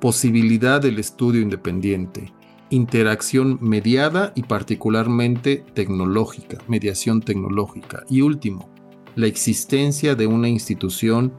Posibilidad 0.00 0.80
del 0.80 0.98
estudio 0.98 1.40
independiente. 1.40 2.32
Interacción 2.70 3.58
mediada 3.60 4.32
y 4.34 4.44
particularmente 4.44 5.64
tecnológica, 5.74 6.58
mediación 6.68 7.20
tecnológica. 7.20 8.04
Y 8.08 8.22
último, 8.22 8.68
la 9.14 9.26
existencia 9.26 10.14
de 10.14 10.26
una 10.26 10.48
institución 10.48 11.32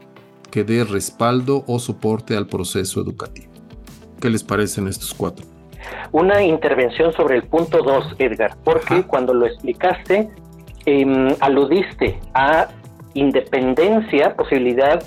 que 0.50 0.62
dé 0.62 0.84
respaldo 0.84 1.64
o 1.66 1.80
soporte 1.80 2.36
al 2.36 2.46
proceso 2.46 3.00
educativo. 3.00 3.53
¿Qué 4.24 4.30
les 4.30 4.42
parecen 4.42 4.88
estos 4.88 5.12
cuatro? 5.12 5.44
Una 6.10 6.42
intervención 6.42 7.12
sobre 7.12 7.36
el 7.36 7.42
punto 7.42 7.82
2, 7.82 8.14
Edgar, 8.18 8.56
porque 8.64 9.02
cuando 9.02 9.34
lo 9.34 9.44
explicaste, 9.44 10.30
em, 10.86 11.36
aludiste 11.40 12.18
a 12.32 12.68
independencia, 13.12 14.34
posibilidad 14.34 15.04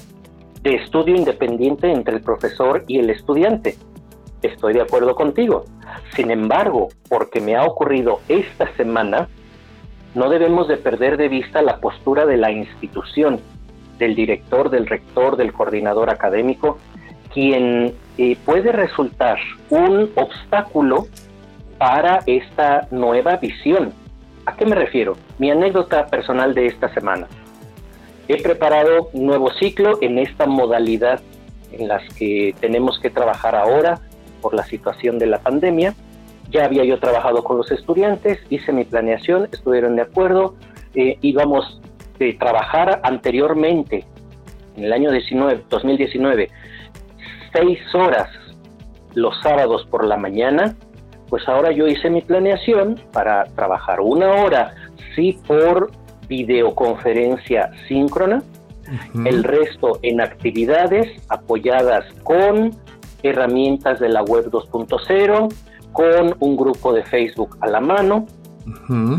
de 0.61 0.75
estudio 0.75 1.15
independiente 1.15 1.91
entre 1.91 2.17
el 2.17 2.21
profesor 2.21 2.83
y 2.87 2.99
el 2.99 3.09
estudiante. 3.09 3.75
Estoy 4.43 4.75
de 4.75 4.81
acuerdo 4.81 5.15
contigo. 5.15 5.65
Sin 6.15 6.29
embargo, 6.29 6.89
porque 7.09 7.41
me 7.41 7.55
ha 7.55 7.65
ocurrido 7.65 8.19
esta 8.29 8.71
semana, 8.75 9.29
no 10.13 10.29
debemos 10.29 10.67
de 10.67 10.77
perder 10.77 11.17
de 11.17 11.27
vista 11.27 11.63
la 11.63 11.79
postura 11.79 12.27
de 12.27 12.37
la 12.37 12.51
institución, 12.51 13.39
del 13.97 14.13
director, 14.13 14.69
del 14.69 14.85
rector, 14.85 15.37
del 15.37 15.53
coordinador 15.53 16.11
académico, 16.11 16.77
quien 17.37 17.93
eh, 18.17 18.35
puede 18.45 18.71
resultar 18.71 19.37
un 19.69 20.09
obstáculo 20.15 21.05
para 21.77 22.21
esta 22.25 22.87
nueva 22.89 23.35
visión. 23.35 23.93
¿A 24.47 24.55
qué 24.55 24.65
me 24.65 24.73
refiero? 24.73 25.15
Mi 25.37 25.51
anécdota 25.51 26.07
personal 26.07 26.55
de 26.55 26.65
esta 26.65 26.91
semana. 26.95 27.27
He 28.27 28.41
preparado 28.41 29.09
un 29.13 29.27
nuevo 29.27 29.51
ciclo 29.51 29.99
en 30.01 30.17
esta 30.17 30.47
modalidad 30.47 31.21
en 31.73 31.87
las 31.87 32.11
que 32.15 32.55
tenemos 32.59 32.99
que 32.99 33.11
trabajar 33.11 33.55
ahora 33.55 33.99
por 34.41 34.55
la 34.55 34.63
situación 34.63 35.19
de 35.19 35.27
la 35.27 35.37
pandemia. 35.37 35.93
Ya 36.49 36.65
había 36.65 36.85
yo 36.85 36.97
trabajado 36.97 37.43
con 37.43 37.57
los 37.57 37.69
estudiantes, 37.71 38.39
hice 38.49 38.73
mi 38.73 38.83
planeación, 38.83 39.47
estuvieron 39.51 39.95
de 39.95 40.01
acuerdo, 40.01 40.55
eh, 40.95 41.19
íbamos 41.21 41.79
de 42.17 42.33
trabajar 42.33 42.99
anteriormente, 43.03 44.05
en 44.75 44.85
el 44.85 44.91
año 44.91 45.11
19, 45.11 45.65
2019, 45.69 46.49
seis 47.57 47.79
horas 47.93 48.29
los 49.13 49.33
sábados 49.41 49.85
por 49.89 50.05
la 50.05 50.17
mañana, 50.17 50.75
pues 51.29 51.47
ahora 51.47 51.71
yo 51.71 51.87
hice 51.87 52.09
mi 52.09 52.21
planeación 52.21 52.99
para 53.11 53.45
trabajar 53.55 53.99
una 53.99 54.29
hora, 54.43 54.75
sí 55.15 55.37
por 55.47 55.91
videoconferencia 56.27 57.71
síncrona, 57.87 58.43
el 59.25 59.43
resto 59.43 59.99
en 60.01 60.21
actividades 60.21 61.21
apoyadas 61.29 62.05
con 62.23 62.71
herramientas 63.23 63.99
de 63.99 64.09
la 64.09 64.23
web 64.23 64.49
2.0, 64.49 65.53
con 65.91 66.35
un 66.39 66.55
grupo 66.55 66.93
de 66.93 67.03
Facebook 67.03 67.57
a 67.61 67.67
la 67.67 67.81
mano, 67.81 68.27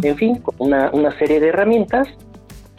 en 0.02 0.16
fin, 0.16 0.42
una, 0.58 0.90
una 0.92 1.10
serie 1.18 1.40
de 1.40 1.48
herramientas, 1.48 2.08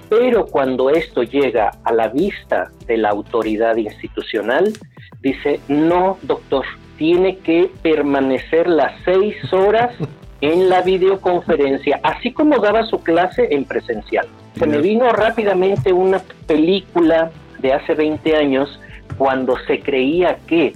pero 0.09 0.45
cuando 0.45 0.89
esto 0.89 1.23
llega 1.23 1.71
a 1.83 1.93
la 1.93 2.07
vista 2.07 2.71
de 2.87 2.97
la 2.97 3.09
autoridad 3.09 3.75
institucional, 3.75 4.73
dice, 5.21 5.59
no, 5.67 6.17
doctor, 6.23 6.65
tiene 6.97 7.37
que 7.37 7.71
permanecer 7.81 8.67
las 8.67 8.93
seis 9.05 9.35
horas 9.53 9.95
en 10.41 10.69
la 10.69 10.81
videoconferencia, 10.81 11.99
así 12.03 12.31
como 12.31 12.59
daba 12.59 12.85
su 12.85 12.99
clase 12.99 13.47
en 13.51 13.65
presencial. 13.65 14.27
Se 14.57 14.65
me 14.65 14.79
vino 14.79 15.09
rápidamente 15.09 15.93
una 15.93 16.21
película 16.47 17.31
de 17.59 17.73
hace 17.73 17.93
20 17.93 18.35
años 18.35 18.79
cuando 19.17 19.57
se 19.67 19.79
creía 19.79 20.37
que 20.47 20.73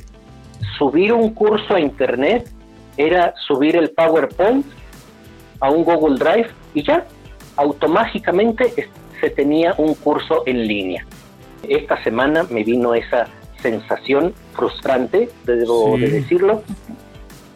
subir 0.77 1.13
un 1.13 1.33
curso 1.33 1.75
a 1.75 1.79
internet 1.79 2.49
era 2.97 3.33
subir 3.47 3.75
el 3.75 3.91
PowerPoint 3.91 4.65
a 5.59 5.69
un 5.69 5.83
Google 5.83 6.17
Drive 6.17 6.49
y 6.73 6.83
ya 6.83 7.05
automáticamente 7.55 8.89
se 9.19 9.29
tenía 9.29 9.73
un 9.77 9.93
curso 9.95 10.43
en 10.45 10.67
línea. 10.67 11.05
Esta 11.67 12.01
semana 12.03 12.43
me 12.49 12.63
vino 12.63 12.93
esa 12.93 13.27
sensación 13.63 14.33
frustrante, 14.53 15.29
debo 15.45 15.97
de 15.97 16.09
decirlo, 16.09 16.61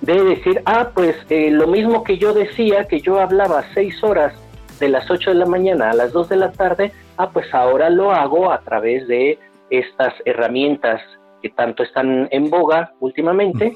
de 0.02 0.24
decir, 0.24 0.62
ah, 0.66 0.90
pues 0.96 1.16
eh, 1.30 1.52
lo 1.52 1.68
mismo 1.68 2.04
que 2.04 2.18
yo 2.18 2.34
decía, 2.34 2.86
que 2.86 3.02
yo 3.02 3.20
hablaba 3.20 3.64
seis 3.76 4.04
horas 4.04 4.34
de 4.80 4.90
las 4.90 5.10
8 5.12 5.32
de 5.32 5.36
la 5.36 5.46
mañana 5.46 5.92
a 5.92 5.94
las 5.94 6.12
2 6.14 6.30
de 6.30 6.36
la 6.38 6.52
tarde, 6.52 6.92
ah, 7.18 7.30
pues 7.30 7.54
ahora 7.54 7.90
lo 7.90 8.12
hago 8.12 8.52
a 8.52 8.62
través 8.62 9.08
de 9.08 9.38
estas 9.70 10.14
herramientas 10.26 11.02
que 11.42 11.50
tanto 11.50 11.84
están 11.84 12.28
en 12.32 12.50
boga 12.50 12.94
últimamente, 13.00 13.76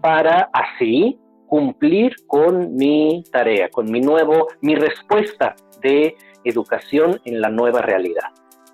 para 0.00 0.48
así 0.52 1.18
cumplir 1.46 2.14
con 2.26 2.76
mi 2.76 3.24
tarea, 3.32 3.68
con 3.68 3.90
mi 3.90 4.00
nuevo, 4.00 4.46
mi 4.60 4.76
respuesta 4.76 5.56
de 5.82 6.14
educación 6.44 7.20
en 7.24 7.40
la 7.40 7.48
nueva 7.48 7.82
realidad. 7.82 8.30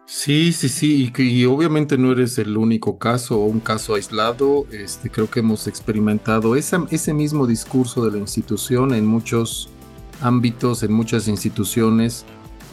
Sí, 0.08 0.52
sí, 0.52 0.68
sí, 0.68 1.12
y, 1.18 1.44
obviamente 1.46 1.98
no 1.98 2.12
eres 2.12 2.38
el 2.38 2.56
único 2.56 2.96
caso 2.96 3.40
o 3.40 3.46
un 3.46 3.58
caso 3.58 3.96
aislado. 3.96 4.64
Este, 4.70 5.10
creo 5.10 5.28
que 5.28 5.40
hemos 5.40 5.66
experimentado 5.66 6.54
ese 6.54 7.12
mismo 7.12 7.46
discurso 7.48 8.04
de 8.04 8.12
la 8.12 8.18
institución 8.18 8.94
en 8.94 9.04
muchos 9.04 9.68
ámbitos, 10.20 10.84
en 10.84 10.92
muchas 10.92 11.26
instituciones. 11.26 12.24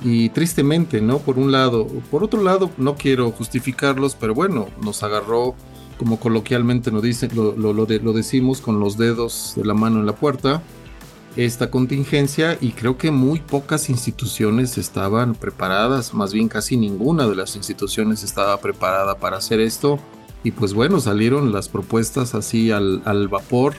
Y 0.03 0.29
tristemente, 0.29 1.01
¿no? 1.01 1.17
Por 1.17 1.39
un 1.39 1.51
lado. 1.51 1.87
Por 2.11 2.23
otro 2.23 2.43
lado, 2.43 2.69
no 2.77 2.95
quiero 2.95 3.31
justificarlos, 3.31 4.13
pero 4.13 4.35
bueno, 4.35 4.67
nos 4.83 5.01
agarró, 5.01 5.55
como 5.97 6.19
coloquialmente 6.19 6.91
nos 6.91 7.01
dicen, 7.01 7.31
lo, 7.33 7.55
lo, 7.55 7.73
lo 7.73 8.13
decimos, 8.13 8.61
con 8.61 8.79
los 8.79 8.95
dedos 8.97 9.53
de 9.55 9.65
la 9.65 9.73
mano 9.73 9.99
en 9.99 10.05
la 10.05 10.15
puerta 10.15 10.61
esta 11.35 11.71
contingencia 11.71 12.57
y 12.61 12.71
creo 12.71 12.97
que 12.97 13.11
muy 13.11 13.39
pocas 13.39 13.89
instituciones 13.89 14.77
estaban 14.77 15.33
preparadas, 15.33 16.13
más 16.13 16.33
bien 16.33 16.47
casi 16.47 16.77
ninguna 16.77 17.27
de 17.27 17.35
las 17.35 17.55
instituciones 17.55 18.23
estaba 18.23 18.59
preparada 18.59 19.15
para 19.15 19.37
hacer 19.37 19.59
esto. 19.59 19.99
Y 20.43 20.51
pues 20.51 20.73
bueno, 20.73 20.99
salieron 20.99 21.51
las 21.53 21.69
propuestas 21.69 22.35
así 22.35 22.71
al, 22.71 23.27
vapor, 23.29 23.73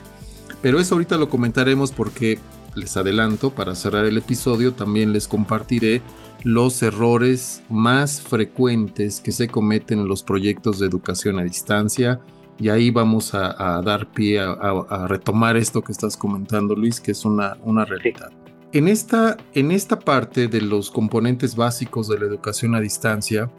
pero 0.63 0.81
eso 0.81 0.95
ahorita 0.95 1.19
lo 1.19 1.29
comentaremos 1.29 1.93
porque 1.93 2.39
les 2.75 2.97
adelanto, 2.97 3.51
para 3.51 3.75
cerrar 3.75 4.07
el 4.07 4.17
episodio 4.17 4.73
también 4.73 5.13
les 5.13 5.29
compartiré 5.29 6.03
los 6.43 6.83
errores 6.83 7.63
más 7.69 8.21
frecuentes 8.21 9.21
que 9.21 9.31
se 9.31 9.49
cometen 9.49 10.01
en 10.01 10.09
los 10.09 10.23
proyectos 10.23 10.79
de 10.79 10.87
educación 10.87 11.39
a 11.39 11.45
distancia, 11.45 12.21
y 12.59 12.69
ahí 12.69 12.91
vamos 12.91 13.35
a, 13.35 13.83
dar 13.83 14.11
pie 14.13 14.41
a, 14.41 15.07
retomar 15.09 15.57
esto 15.57 15.83
que 15.83 15.93
estás 15.93 16.17
comentando, 16.17 16.75
Luis, 16.75 17.01
que 17.01 17.13
es 17.13 17.25
una, 17.25 17.57
una 17.63 17.85
realidad. 17.85 18.31
En 18.73 18.89
esta, 18.89 19.37
en 19.53 19.71
esta 19.71 19.99
parte 19.99 20.49
de 20.49 20.61
los 20.61 20.91
componentes 20.91 21.57
básicos 21.57 22.09
de 22.09 22.19
la 22.19 22.27
educación 22.27 22.75
a 22.75 22.81
distancia, 22.81 23.51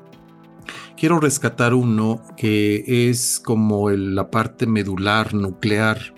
quiero 0.97 1.19
rescatar 1.19 1.73
uno 1.73 2.21
que 2.37 3.09
es 3.09 3.41
como 3.43 3.89
la 3.89 4.29
parte 4.29 4.65
medular, 4.65 5.33
nuclear, 5.33 6.13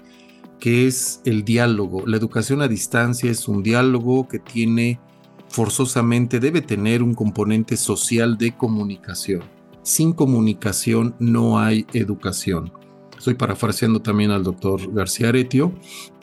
que 0.59 0.87
es 0.87 1.21
el 1.25 1.43
diálogo. 1.43 2.05
La 2.07 2.17
educación 2.17 2.61
a 2.61 2.67
distancia 2.67 3.29
es 3.29 3.47
un 3.47 3.61
diálogo 3.61 4.27
que 4.27 4.39
tiene 4.39 4.99
forzosamente, 5.49 6.39
debe 6.39 6.61
tener 6.61 7.03
un 7.03 7.13
componente 7.13 7.77
social 7.77 8.37
de 8.37 8.55
comunicación 8.55 9.56
sin 9.87 10.11
comunicación 10.11 11.15
no 11.17 11.59
hay 11.59 11.85
educación. 11.93 12.73
Estoy 13.17 13.35
parafraseando 13.35 14.01
también 14.01 14.31
al 14.31 14.43
doctor 14.43 14.93
García 14.93 15.29
Aretio, 15.29 15.71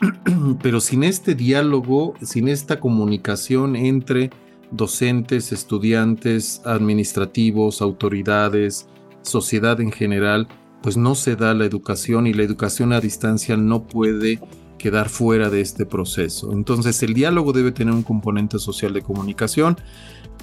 pero 0.62 0.80
sin 0.80 1.02
este 1.02 1.34
diálogo, 1.34 2.12
sin 2.20 2.48
esta 2.48 2.78
comunicación 2.78 3.74
entre 3.74 4.28
docentes, 4.70 5.50
estudiantes, 5.50 6.60
administrativos, 6.66 7.80
autoridades, 7.80 8.86
sociedad 9.22 9.80
en 9.80 9.92
general, 9.92 10.46
pues 10.82 10.98
no 10.98 11.14
se 11.14 11.34
da 11.34 11.54
la 11.54 11.64
educación 11.64 12.26
y 12.26 12.34
la 12.34 12.42
educación 12.42 12.92
a 12.92 13.00
distancia 13.00 13.56
no 13.56 13.84
puede 13.84 14.40
quedar 14.76 15.08
fuera 15.08 15.48
de 15.48 15.62
este 15.62 15.86
proceso. 15.86 16.52
Entonces 16.52 17.02
el 17.02 17.14
diálogo 17.14 17.54
debe 17.54 17.72
tener 17.72 17.94
un 17.94 18.02
componente 18.02 18.58
social 18.58 18.92
de 18.92 19.00
comunicación. 19.00 19.78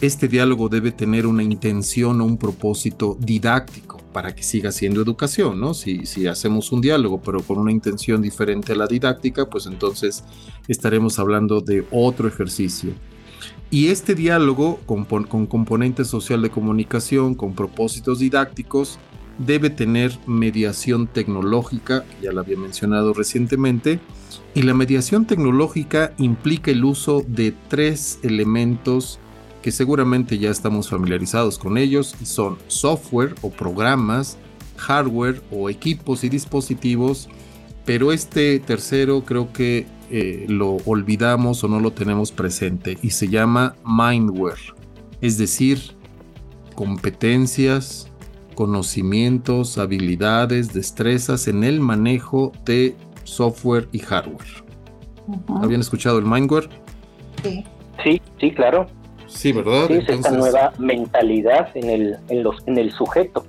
Este 0.02 0.28
diálogo 0.28 0.68
debe 0.68 0.92
tener 0.92 1.28
una 1.28 1.44
intención 1.44 2.22
o 2.22 2.26
un 2.26 2.40
propósito 2.40 3.16
didáctico 3.20 4.00
para 4.12 4.34
que 4.34 4.42
siga 4.42 4.72
siendo 4.72 5.00
educación, 5.00 5.60
¿no? 5.60 5.76
Si, 5.76 6.26
hacemos 6.26 6.72
un 6.72 6.82
diálogo 6.82 7.22
pero 7.22 7.44
con 7.44 7.60
una 7.60 7.72
intención 7.72 8.20
diferente 8.20 8.74
a 8.74 8.76
la 8.76 8.88
didáctica, 8.88 9.48
pues 9.48 9.68
entonces 9.68 10.24
estaremos 10.68 11.20
hablando 11.20 11.62
de 11.62 11.86
otro 11.92 12.28
ejercicio. 12.28 12.94
Y 13.70 13.90
este 13.90 14.16
diálogo 14.16 14.80
con, 14.88 15.06
con 15.06 15.46
componente 15.46 16.04
social 16.04 16.42
de 16.42 16.50
comunicación, 16.50 17.36
con 17.36 17.54
propósitos 17.54 18.18
didácticos, 18.18 18.98
debe 19.38 19.70
tener 19.70 20.18
mediación 20.26 21.06
tecnológica, 21.06 22.06
ya 22.24 22.32
la 22.32 22.42
había 22.42 22.58
mencionado 22.58 23.14
recientemente, 23.14 24.00
y 24.56 24.64
la 24.64 24.74
mediación 24.74 25.28
tecnológica 25.28 26.14
implica 26.18 26.72
el 26.72 26.84
uso 26.84 27.24
de 27.28 27.54
tres 27.70 28.20
elementos 28.24 29.21
que 29.62 29.72
seguramente 29.72 30.38
ya 30.38 30.50
estamos 30.50 30.90
familiarizados 30.90 31.58
con 31.58 31.78
ellos, 31.78 32.16
y 32.22 32.26
son 32.26 32.58
software 32.68 33.36
o 33.42 33.50
programas, 33.50 34.38
hardware 34.78 35.42
o 35.52 35.70
equipos 35.70 36.24
y 36.24 36.30
dispositivos, 36.30 37.30
pero 37.86 38.12
este 38.12 38.60
tercero 38.60 39.24
creo 39.24 39.52
que 39.54 39.86
eh, 40.10 40.46
lo 40.48 40.78
olvidamos 40.86 41.64
o 41.64 41.68
no 41.68 41.80
lo 41.80 41.92
tenemos 41.92 42.32
presente 42.32 42.98
y 43.02 43.12
se 43.12 43.28
llama 43.28 43.76
mindware, 43.86 44.60
es 45.22 45.38
decir, 45.38 45.80
competencias, 46.76 48.12
conocimientos, 48.56 49.78
habilidades, 49.78 50.74
destrezas 50.74 51.48
en 51.48 51.64
el 51.64 51.80
manejo 51.80 52.52
de 52.66 52.96
software 53.24 53.88
y 53.92 54.00
hardware. 54.00 54.64
¿Habían 55.62 55.82
escuchado 55.82 56.20
el 56.20 56.26
mindware? 56.26 56.70
Sí. 57.44 57.64
Sí, 58.04 58.22
sí, 58.40 58.52
claro. 58.52 58.88
Sí, 59.34 59.52
¿verdad? 59.52 59.88
Sí, 59.88 59.94
es 59.94 60.10
esta 60.10 60.32
nueva 60.32 60.74
mentalidad 60.78 61.70
en 61.76 61.90
el, 61.90 62.18
en 62.30 62.44
los, 62.44 62.56
en 62.66 62.78
el 62.78 62.92
sujeto, 62.92 63.46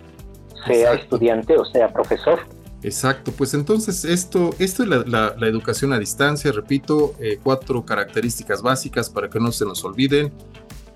sea 0.66 0.94
estudiante 0.94 1.56
o 1.56 1.64
sea 1.64 1.92
profesor. 1.92 2.40
Exacto, 2.82 3.30
pues 3.32 3.54
entonces 3.54 4.04
esto, 4.04 4.50
esto 4.58 4.82
es 4.82 4.88
la, 4.88 5.34
educación 5.42 5.92
a 5.92 5.98
distancia, 5.98 6.50
repito, 6.50 7.14
eh, 7.20 7.38
cuatro 7.42 7.84
características 7.84 8.60
básicas 8.60 9.08
para 9.08 9.30
que 9.30 9.38
no 9.38 9.52
se 9.52 9.64
nos 9.64 9.84
olviden. 9.84 10.32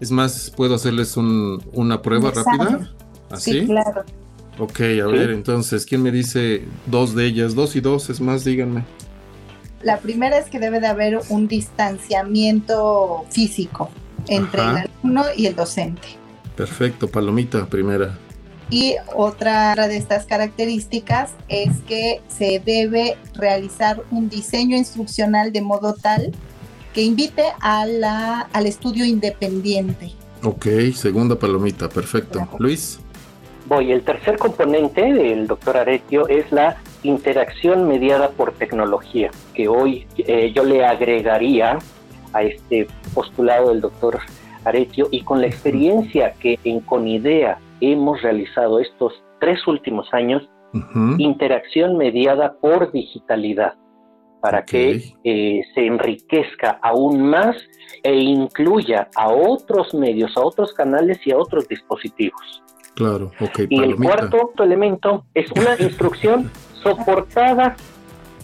Es 0.00 0.10
más, 0.10 0.52
¿puedo 0.54 0.74
hacerles 0.74 1.16
una 1.16 2.02
prueba 2.02 2.30
rápida? 2.30 2.92
¿Así? 3.30 3.60
Sí, 3.60 3.66
claro. 3.66 4.04
Ok, 4.58 4.80
a 4.80 5.06
ver, 5.06 5.30
entonces, 5.30 5.86
¿quién 5.86 6.02
me 6.02 6.10
dice 6.10 6.64
dos 6.86 7.14
de 7.14 7.26
ellas? 7.26 7.54
Dos 7.54 7.76
y 7.76 7.80
dos, 7.80 8.10
es 8.10 8.20
más, 8.20 8.44
díganme. 8.44 8.84
La 9.82 9.98
primera 9.98 10.38
es 10.38 10.48
que 10.48 10.58
debe 10.58 10.80
de 10.80 10.86
haber 10.86 11.20
un 11.28 11.46
distanciamiento 11.46 13.24
físico 13.30 13.90
entre 14.28 14.60
el 14.60 14.76
alumno 14.76 15.24
y 15.36 15.46
el 15.46 15.54
docente. 15.54 16.08
Perfecto, 16.56 17.08
palomita, 17.08 17.66
primera. 17.66 18.18
Y 18.70 18.96
otra 19.14 19.74
de 19.74 19.96
estas 19.96 20.26
características 20.26 21.34
es 21.48 21.78
que 21.86 22.20
se 22.28 22.60
debe 22.64 23.16
realizar 23.34 24.02
un 24.10 24.28
diseño 24.28 24.76
instruccional 24.76 25.52
de 25.52 25.60
modo 25.60 25.94
tal 25.94 26.32
que 26.92 27.02
invite 27.02 27.44
a 27.60 27.86
la, 27.86 28.48
al 28.52 28.66
estudio 28.66 29.04
independiente. 29.04 30.12
Ok, 30.42 30.66
segunda 30.94 31.38
palomita, 31.38 31.88
perfecto. 31.88 32.48
Luis. 32.58 32.98
Voy, 33.66 33.92
el 33.92 34.02
tercer 34.02 34.38
componente 34.38 35.12
del 35.12 35.46
doctor 35.46 35.76
Aretio 35.76 36.28
es 36.28 36.50
la 36.52 36.76
interacción 37.02 37.88
mediada 37.88 38.30
por 38.30 38.52
tecnología, 38.52 39.30
que 39.54 39.68
hoy 39.68 40.06
eh, 40.18 40.52
yo 40.54 40.64
le 40.64 40.84
agregaría 40.84 41.78
a 42.36 42.42
este 42.42 42.86
postulado 43.14 43.70
del 43.70 43.80
doctor 43.80 44.20
Aretio 44.64 45.08
y 45.10 45.22
con 45.22 45.40
la 45.40 45.46
experiencia 45.46 46.32
que 46.34 46.58
en 46.64 46.80
Conidea 46.80 47.58
hemos 47.80 48.22
realizado 48.22 48.80
estos 48.80 49.12
tres 49.40 49.66
últimos 49.66 50.12
años, 50.12 50.48
interacción 51.18 51.96
mediada 51.96 52.54
por 52.60 52.92
digitalidad, 52.92 53.74
para 54.40 54.64
que 54.64 55.14
eh, 55.24 55.62
se 55.74 55.86
enriquezca 55.86 56.78
aún 56.82 57.22
más 57.22 57.56
e 58.02 58.14
incluya 58.14 59.08
a 59.14 59.28
otros 59.28 59.94
medios, 59.94 60.36
a 60.36 60.40
otros 60.40 60.72
canales 60.74 61.18
y 61.26 61.32
a 61.32 61.38
otros 61.38 61.66
dispositivos. 61.68 62.62
Claro, 62.94 63.30
ok. 63.40 63.60
Y 63.68 63.82
el 63.82 63.96
cuarto 63.96 64.52
elemento 64.58 65.24
es 65.34 65.50
una 65.52 65.76
instrucción 65.78 66.50
soportada 66.82 67.76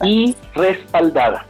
y 0.03 0.35
respaldada. 0.55 1.47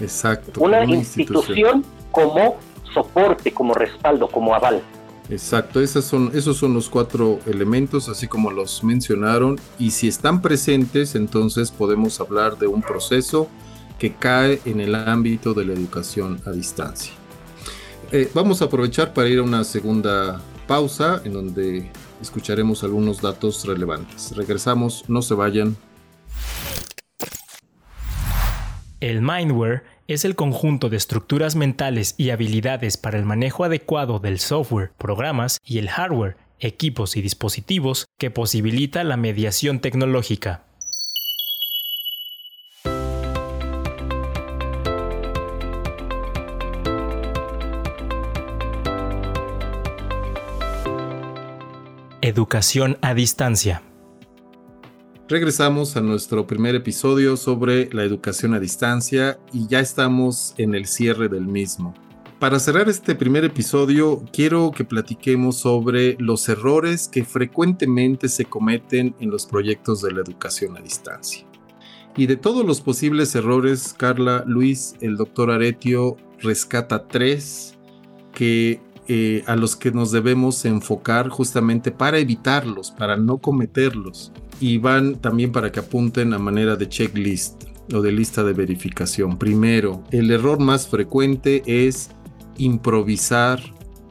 Exacto. 0.00 0.60
Una, 0.60 0.84
institución. 0.84 1.84
como 2.10 2.56
soporte, 2.92 3.52
como 3.52 3.74
respaldo, 3.74 4.28
como 4.28 4.54
aval. 4.54 4.82
Exacto, 5.30 5.80
esos 5.80 6.06
son, 6.06 6.30
esos 6.32 6.56
son 6.56 6.72
los 6.72 6.88
cuatro 6.88 7.38
elementos, 7.44 8.08
así 8.08 8.26
como 8.26 8.50
los 8.50 8.82
mencionaron, 8.82 9.60
y 9.78 9.90
si 9.90 10.08
están 10.08 10.40
presentes, 10.40 11.14
entonces 11.14 11.70
podemos 11.70 12.18
hablar 12.18 12.56
de 12.56 12.66
un 12.66 12.80
proceso 12.80 13.48
que 13.98 14.14
cae 14.14 14.60
en 14.64 14.80
el 14.80 14.94
ámbito 14.94 15.52
de 15.52 15.66
la 15.66 15.74
educación 15.74 16.40
a 16.46 16.50
distancia. 16.50 17.12
Eh, 18.10 18.30
vamos 18.32 18.62
a 18.62 18.66
aprovechar 18.66 19.12
para 19.12 19.28
ir 19.28 19.38
a 19.38 19.42
una 19.42 19.64
segunda 19.64 20.40
pausa 20.66 21.20
en 21.24 21.34
donde 21.34 21.90
escucharemos 22.22 22.82
algunos 22.82 23.20
datos 23.20 23.66
relevantes. 23.66 24.34
Regresamos, 24.34 25.04
no 25.08 25.20
se 25.20 25.34
vayan. 25.34 25.76
El 29.00 29.22
mindware 29.22 29.84
es 30.08 30.24
el 30.24 30.34
conjunto 30.34 30.88
de 30.88 30.96
estructuras 30.96 31.54
mentales 31.54 32.16
y 32.18 32.30
habilidades 32.30 32.96
para 32.96 33.16
el 33.16 33.24
manejo 33.24 33.62
adecuado 33.62 34.18
del 34.18 34.40
software, 34.40 34.90
programas 34.98 35.60
y 35.64 35.78
el 35.78 35.88
hardware, 35.88 36.36
equipos 36.58 37.16
y 37.16 37.22
dispositivos 37.22 38.06
que 38.18 38.32
posibilita 38.32 39.04
la 39.04 39.16
mediación 39.16 39.78
tecnológica. 39.78 40.64
Educación 52.20 52.98
a 53.00 53.14
distancia. 53.14 53.82
Regresamos 55.28 55.94
a 55.98 56.00
nuestro 56.00 56.46
primer 56.46 56.74
episodio 56.74 57.36
sobre 57.36 57.92
la 57.92 58.02
educación 58.02 58.54
a 58.54 58.60
distancia 58.60 59.38
y 59.52 59.66
ya 59.66 59.78
estamos 59.78 60.54
en 60.56 60.74
el 60.74 60.86
cierre 60.86 61.28
del 61.28 61.46
mismo. 61.46 61.92
Para 62.38 62.58
cerrar 62.58 62.88
este 62.88 63.14
primer 63.14 63.44
episodio, 63.44 64.24
quiero 64.32 64.70
que 64.70 64.86
platiquemos 64.86 65.58
sobre 65.58 66.16
los 66.18 66.48
errores 66.48 67.08
que 67.08 67.26
frecuentemente 67.26 68.30
se 68.30 68.46
cometen 68.46 69.14
en 69.20 69.28
los 69.28 69.44
proyectos 69.44 70.00
de 70.00 70.12
la 70.12 70.22
educación 70.22 70.78
a 70.78 70.80
distancia. 70.80 71.44
Y 72.16 72.24
de 72.24 72.36
todos 72.36 72.64
los 72.64 72.80
posibles 72.80 73.34
errores, 73.34 73.94
Carla, 73.98 74.44
Luis, 74.46 74.94
el 75.02 75.18
doctor 75.18 75.50
Aretio 75.50 76.16
rescata 76.40 77.06
tres 77.06 77.76
que 78.32 78.80
eh, 79.10 79.42
a 79.46 79.56
los 79.56 79.74
que 79.74 79.90
nos 79.90 80.12
debemos 80.12 80.66
enfocar 80.66 81.30
justamente 81.30 81.90
para 81.90 82.18
evitarlos, 82.18 82.90
para 82.90 83.16
no 83.16 83.38
cometerlos. 83.38 84.32
Y 84.60 84.76
van 84.76 85.16
también 85.16 85.50
para 85.50 85.72
que 85.72 85.80
apunten 85.80 86.34
a 86.34 86.38
manera 86.38 86.76
de 86.76 86.88
checklist 86.88 87.64
o 87.94 88.02
de 88.02 88.12
lista 88.12 88.44
de 88.44 88.52
verificación. 88.52 89.38
Primero, 89.38 90.04
el 90.10 90.30
error 90.30 90.60
más 90.60 90.88
frecuente 90.88 91.62
es 91.64 92.10
improvisar 92.58 93.60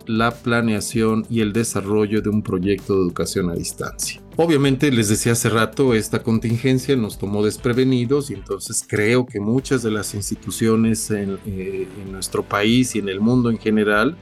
la 0.07 0.31
planeación 0.31 1.27
y 1.29 1.41
el 1.41 1.53
desarrollo 1.53 2.21
de 2.21 2.29
un 2.29 2.41
proyecto 2.41 2.95
de 2.95 3.01
educación 3.01 3.51
a 3.51 3.53
distancia. 3.53 4.19
Obviamente, 4.35 4.91
les 4.91 5.09
decía 5.09 5.33
hace 5.33 5.49
rato, 5.49 5.93
esta 5.93 6.23
contingencia 6.23 6.95
nos 6.95 7.19
tomó 7.19 7.43
desprevenidos 7.43 8.31
y 8.31 8.33
entonces 8.33 8.83
creo 8.87 9.25
que 9.27 9.39
muchas 9.39 9.83
de 9.83 9.91
las 9.91 10.15
instituciones 10.15 11.11
en, 11.11 11.37
eh, 11.45 11.87
en 12.03 12.11
nuestro 12.11 12.41
país 12.43 12.95
y 12.95 12.99
en 12.99 13.09
el 13.09 13.19
mundo 13.19 13.51
en 13.51 13.59
general 13.59 14.17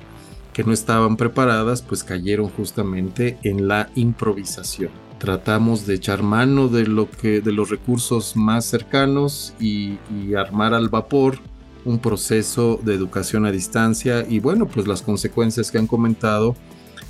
que 0.56 0.64
no 0.64 0.72
estaban 0.72 1.18
preparadas, 1.18 1.82
pues 1.82 2.02
cayeron 2.02 2.48
justamente 2.48 3.38
en 3.44 3.68
la 3.68 3.90
improvisación. 3.94 4.90
Tratamos 5.18 5.86
de 5.86 5.96
echar 5.96 6.24
mano 6.24 6.70
de 6.70 6.88
lo 6.88 7.12
que 7.12 7.42
de 7.42 7.52
los 7.52 7.70
recursos 7.70 8.38
más 8.38 8.64
cercanos 8.64 9.54
y, 9.60 9.98
armar 10.38 10.74
al 10.74 10.88
vapor 10.88 11.40
un 11.84 12.00
proceso 12.00 12.80
de 12.82 12.96
educación 12.96 13.46
a 13.46 13.52
distancia 13.52 14.26
y 14.28 14.40
bueno, 14.40 14.66
pues 14.66 14.88
las 14.88 15.02
consecuencias 15.02 15.72
que 15.72 15.78
han 15.78 15.88
comentado 15.88 16.56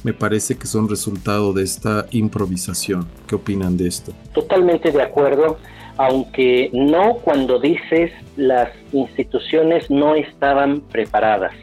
me 0.03 0.13
parece 0.13 0.58
que 0.58 0.65
son 0.65 0.89
resultado 0.89 1.53
de 1.53 1.63
esta 1.63 2.08
improvisación. 2.12 3.08
¿Qué 3.27 3.36
opinan 3.36 3.77
de 3.77 3.88
esto? 3.88 4.12
Totalmente 4.34 4.91
de 4.91 5.03
acuerdo, 5.03 5.60
aunque 5.97 6.71
no 6.73 7.17
cuando 7.23 7.60
dices 7.60 8.12
las 8.38 8.69
instituciones 8.91 9.91
no 9.91 10.15
estaban 10.15 10.81
preparadas. 10.81 11.53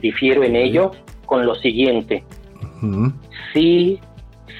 Difiero 0.00 0.42
en 0.44 0.56
ello 0.56 0.92
con 1.26 1.46
lo 1.46 1.54
siguiente. 1.56 2.24
Sí, 3.52 4.00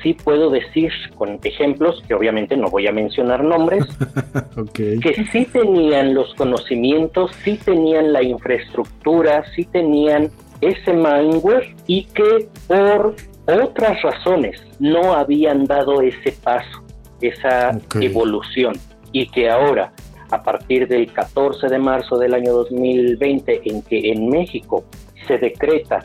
sí 0.03 0.15
puedo 0.15 0.51
decir 0.51 0.93
con 1.17 1.39
ejemplos, 1.43 2.03
que 2.07 2.15
obviamente 2.15 2.57
no 2.57 2.69
voy 2.69 2.87
a 2.87 2.93
mencionar 2.93 3.45
nombres, 3.45 3.85
que 4.75 5.27
sí 5.33 5.47
tenían 5.47 6.15
los 6.15 6.35
conocimientos, 6.35 7.33
sí 7.45 7.59
tenían 7.65 8.13
la 8.13 8.23
infraestructura, 8.23 9.45
sí 9.55 9.65
tenían 9.65 10.31
ese 10.61 10.93
malware 10.93 11.75
y 11.87 12.05
que 12.05 12.49
por 12.67 13.15
otras 13.47 14.03
razones 14.03 14.61
no 14.79 15.15
habían 15.15 15.65
dado 15.65 16.03
ese 16.03 16.33
paso, 16.33 16.83
esa 17.21 17.79
evolución. 18.01 18.75
Y 19.13 19.27
que 19.29 19.51
ahora 19.51 19.93
a 20.31 20.43
partir 20.43 20.87
del 20.87 21.13
14 21.13 21.67
de 21.67 21.79
marzo 21.79 22.17
del 22.17 22.35
año 22.35 22.53
2020 22.53 23.63
en 23.65 23.83
que 23.83 24.13
en 24.13 24.29
México 24.29 24.85
se 25.31 25.39
decreta 25.39 26.01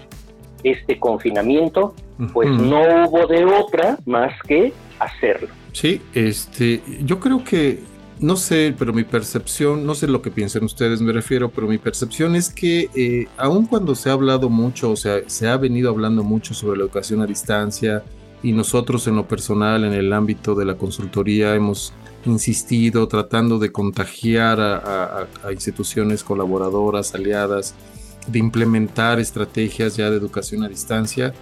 este 0.64 1.00
confinamiento, 1.00 1.96
pues 2.34 2.50
no 2.50 3.06
hubo 3.08 3.28
de 3.28 3.46
otra 3.46 3.98
más 4.06 4.34
que 4.48 4.74
hacerlo. 5.00 5.50
Sí, 5.74 6.02
este, 6.14 6.82
yo 7.04 7.20
creo 7.20 7.44
que 7.44 7.80
no 8.20 8.38
sé, 8.38 8.74
pero 8.78 8.94
mi 8.94 9.04
percepción, 9.04 9.86
no 9.86 9.94
sé 9.94 10.08
lo 10.08 10.22
que 10.22 10.32
piensen 10.32 10.64
ustedes, 10.64 11.02
me 11.02 11.12
refiero, 11.12 11.50
pero 11.50 11.68
mi 11.68 11.78
percepción 11.78 12.36
es 12.36 12.50
que 12.50 12.90
eh, 12.96 13.28
aun 13.38 13.66
cuando 13.66 13.94
se 13.94 14.10
ha 14.10 14.14
hablado 14.14 14.50
mucho, 14.50 14.92
o 14.92 14.96
sea, 14.96 15.20
se 15.28 15.48
ha 15.50 15.58
venido 15.58 15.90
hablando 15.90 16.24
mucho 16.24 16.54
sobre 16.54 16.78
la 16.78 16.86
educación 16.86 17.22
a 17.22 17.26
distancia 17.26 18.04
y 18.42 18.54
nosotros 18.54 19.08
en 19.08 19.18
lo 19.18 19.28
personal, 19.28 19.84
en 19.84 19.94
el 19.94 20.14
ámbito 20.14 20.56
de 20.56 20.66
la 20.66 20.76
consultoría, 20.76 21.56
hemos 21.56 21.94
insistido 22.26 23.08
tratando 23.08 23.60
de 23.60 23.72
contagiar 23.72 24.60
a, 24.60 25.28
instituciones 25.52 26.24
colaboradoras, 26.24 27.14
aliadas, 27.14 27.76
de 28.28 28.40
implementar 28.40 29.20
estrategias 29.20 29.96
ya 29.98 30.10
de 30.10 30.18
educación 30.18 30.64
a 30.64 30.70
distancia, 30.70 31.34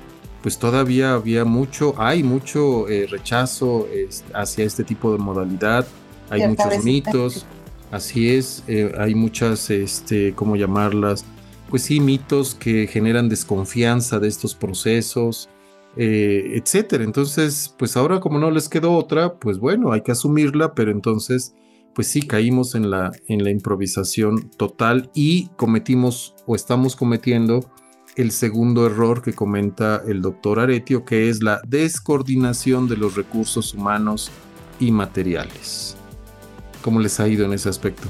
pues 0.41 0.57
todavía 0.57 1.13
había 1.13 1.45
mucho, 1.45 1.95
hay 1.97 2.23
mucho 2.23 2.89
eh, 2.89 3.07
rechazo 3.09 3.87
hacia 4.33 4.65
este 4.65 4.83
tipo 4.83 5.11
de 5.13 5.17
modalidad, 5.17 5.87
hay 6.29 6.47
muchos 6.47 6.83
mitos, 6.83 7.45
así 7.91 8.29
es, 8.29 8.63
eh, 8.67 8.91
hay 8.97 9.15
muchas, 9.15 9.69
este, 9.69 10.33
¿cómo 10.33 10.55
llamarlas? 10.55 11.25
Pues 11.69 11.83
sí, 11.83 11.99
mitos 11.99 12.55
que 12.55 12.87
generan 12.87 13.29
desconfianza 13.29 14.19
de 14.19 14.27
estos 14.27 14.53
procesos, 14.55 15.49
eh, 15.95 16.53
etcétera. 16.55 17.03
Entonces, 17.03 17.73
pues 17.77 17.95
ahora 17.95 18.19
como 18.19 18.39
no 18.39 18.49
les 18.51 18.67
quedó 18.67 18.93
otra, 18.93 19.35
pues 19.35 19.59
bueno, 19.59 19.91
hay 19.91 20.01
que 20.01 20.11
asumirla, 20.11 20.73
pero 20.73 20.91
entonces, 20.91 21.53
pues 21.93 22.07
sí, 22.07 22.21
caímos 22.21 22.75
en 22.75 22.89
la, 22.89 23.11
en 23.27 23.43
la 23.43 23.49
improvisación 23.49 24.49
total 24.57 25.11
y 25.13 25.47
cometimos 25.57 26.35
o 26.45 26.55
estamos 26.55 26.95
cometiendo 26.95 27.69
el 28.15 28.31
segundo 28.31 28.85
error 28.85 29.21
que 29.21 29.33
comenta 29.33 30.01
el 30.07 30.21
doctor 30.21 30.59
Aretio, 30.59 31.05
que 31.05 31.29
es 31.29 31.41
la 31.41 31.61
descoordinación 31.67 32.87
de 32.87 32.97
los 32.97 33.15
recursos 33.15 33.73
humanos 33.73 34.31
y 34.79 34.91
materiales. 34.91 35.95
¿Cómo 36.81 36.99
les 36.99 37.19
ha 37.19 37.27
ido 37.27 37.45
en 37.45 37.53
ese 37.53 37.69
aspecto? 37.69 38.07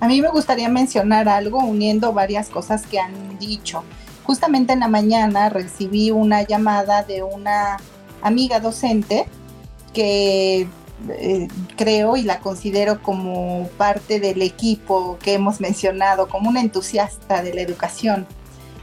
A 0.00 0.06
mí 0.06 0.22
me 0.22 0.28
gustaría 0.28 0.68
mencionar 0.68 1.28
algo 1.28 1.58
uniendo 1.58 2.12
varias 2.12 2.48
cosas 2.48 2.86
que 2.86 3.00
han 3.00 3.38
dicho. 3.38 3.82
Justamente 4.24 4.72
en 4.72 4.80
la 4.80 4.88
mañana 4.88 5.48
recibí 5.48 6.10
una 6.10 6.42
llamada 6.42 7.02
de 7.02 7.22
una 7.22 7.78
amiga 8.22 8.60
docente 8.60 9.26
que 9.92 10.68
eh, 11.08 11.48
creo 11.76 12.16
y 12.16 12.22
la 12.22 12.40
considero 12.40 13.02
como 13.02 13.68
parte 13.76 14.20
del 14.20 14.42
equipo 14.42 15.18
que 15.22 15.34
hemos 15.34 15.60
mencionado, 15.60 16.28
como 16.28 16.48
una 16.48 16.60
entusiasta 16.60 17.42
de 17.42 17.54
la 17.54 17.60
educación. 17.60 18.26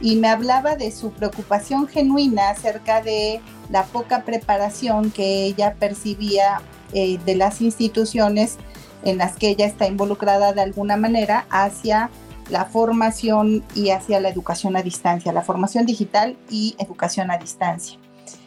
Y 0.01 0.18
me 0.18 0.28
hablaba 0.28 0.76
de 0.76 0.91
su 0.91 1.11
preocupación 1.11 1.88
genuina 1.88 2.49
acerca 2.49 3.01
de 3.01 3.41
la 3.70 3.84
poca 3.84 4.24
preparación 4.24 5.11
que 5.11 5.45
ella 5.45 5.76
percibía 5.80 6.61
eh, 6.93 7.18
de 7.26 7.36
las 7.36 7.61
instituciones 7.61 8.57
en 9.03 9.18
las 9.18 9.36
que 9.36 9.49
ella 9.49 9.66
está 9.66 9.88
involucrada 9.88 10.53
de 10.53 10.61
alguna 10.61 10.97
manera 10.97 11.45
hacia 11.49 12.09
la 12.49 12.66
formación 12.66 13.63
y 13.74 13.89
hacia 13.89 14.20
la 14.20 14.30
educación 14.30 14.76
a 14.76 14.82
distancia, 14.82 15.32
la 15.32 15.41
formación 15.41 15.86
digital 15.86 16.38
y 16.49 16.76
educación 16.80 17.32
a 17.32 17.38
distancia. 17.38 17.99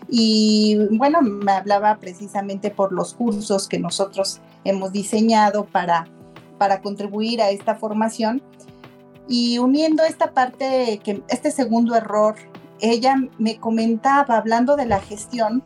Y 0.08 0.76
bueno, 0.90 1.20
me 1.20 1.52
hablaba 1.52 1.98
precisamente 1.98 2.70
por 2.70 2.92
los 2.92 3.14
cursos 3.14 3.68
que 3.68 3.78
nosotros 3.78 4.40
hemos 4.64 4.92
diseñado 4.92 5.66
para, 5.66 6.06
para 6.56 6.80
contribuir 6.80 7.42
a 7.42 7.50
esta 7.50 7.74
formación. 7.74 8.42
Y 9.28 9.58
uniendo 9.58 10.04
esta 10.04 10.32
parte, 10.32 11.00
que 11.04 11.22
este 11.28 11.50
segundo 11.50 11.94
error, 11.94 12.36
ella 12.80 13.16
me 13.38 13.58
comentaba, 13.58 14.38
hablando 14.38 14.76
de 14.76 14.86
la 14.86 15.00
gestión, 15.00 15.62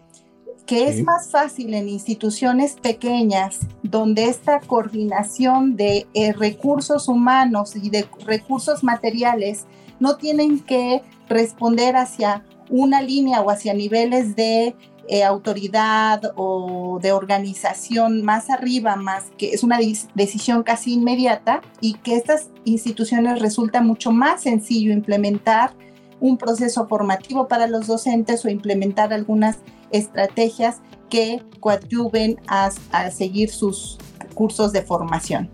que 0.67 0.89
es 0.89 1.03
más 1.05 1.31
fácil 1.31 1.75
en 1.75 1.89
instituciones 1.89 2.75
pequeñas, 2.75 3.61
donde 3.83 4.25
esta 4.25 4.61
coordinación 4.61 5.77
de 5.77 6.07
eh, 6.15 6.33
recursos 6.33 7.09
humanos 7.09 7.77
y 7.77 7.91
de 7.91 8.09
recursos 8.25 8.83
materiales 8.83 9.67
no 10.01 10.17
tienen 10.17 10.61
que 10.61 11.03
responder 11.29 11.97
hacia 11.97 12.45
una 12.73 13.03
línea 13.03 13.43
o 13.43 13.51
hacia 13.51 13.75
niveles 13.75 14.35
de 14.35 14.75
eh, 15.07 15.25
autoridad 15.25 16.33
o 16.37 16.99
de 17.03 17.13
organización 17.13 18.23
más 18.25 18.49
arriba, 18.49 18.97
más 18.97 19.25
que 19.37 19.51
es 19.51 19.63
una 19.63 19.79
decisión 20.15 20.63
casi 20.63 20.95
inmediata 20.95 21.61
y 21.81 21.95
que 21.95 22.17
estas 22.17 22.49
instituciones 22.65 23.41
resulta 23.41 23.83
mucho 23.83 24.11
más 24.11 24.43
sencillo 24.43 24.93
implementar 24.93 25.75
un 26.19 26.39
proceso 26.39 26.89
formativo 26.89 27.47
para 27.47 27.67
los 27.67 27.89
docentes 27.89 28.45
o 28.45 28.49
implementar 28.49 29.13
algunas 29.13 29.59
estrategias 29.91 30.81
que 31.11 31.43
coadyuven 31.61 32.41
a, 32.47 32.71
seguir 33.11 33.51
sus 33.51 33.99
cursos 34.35 34.73
de 34.73 34.81
formación. 34.81 35.51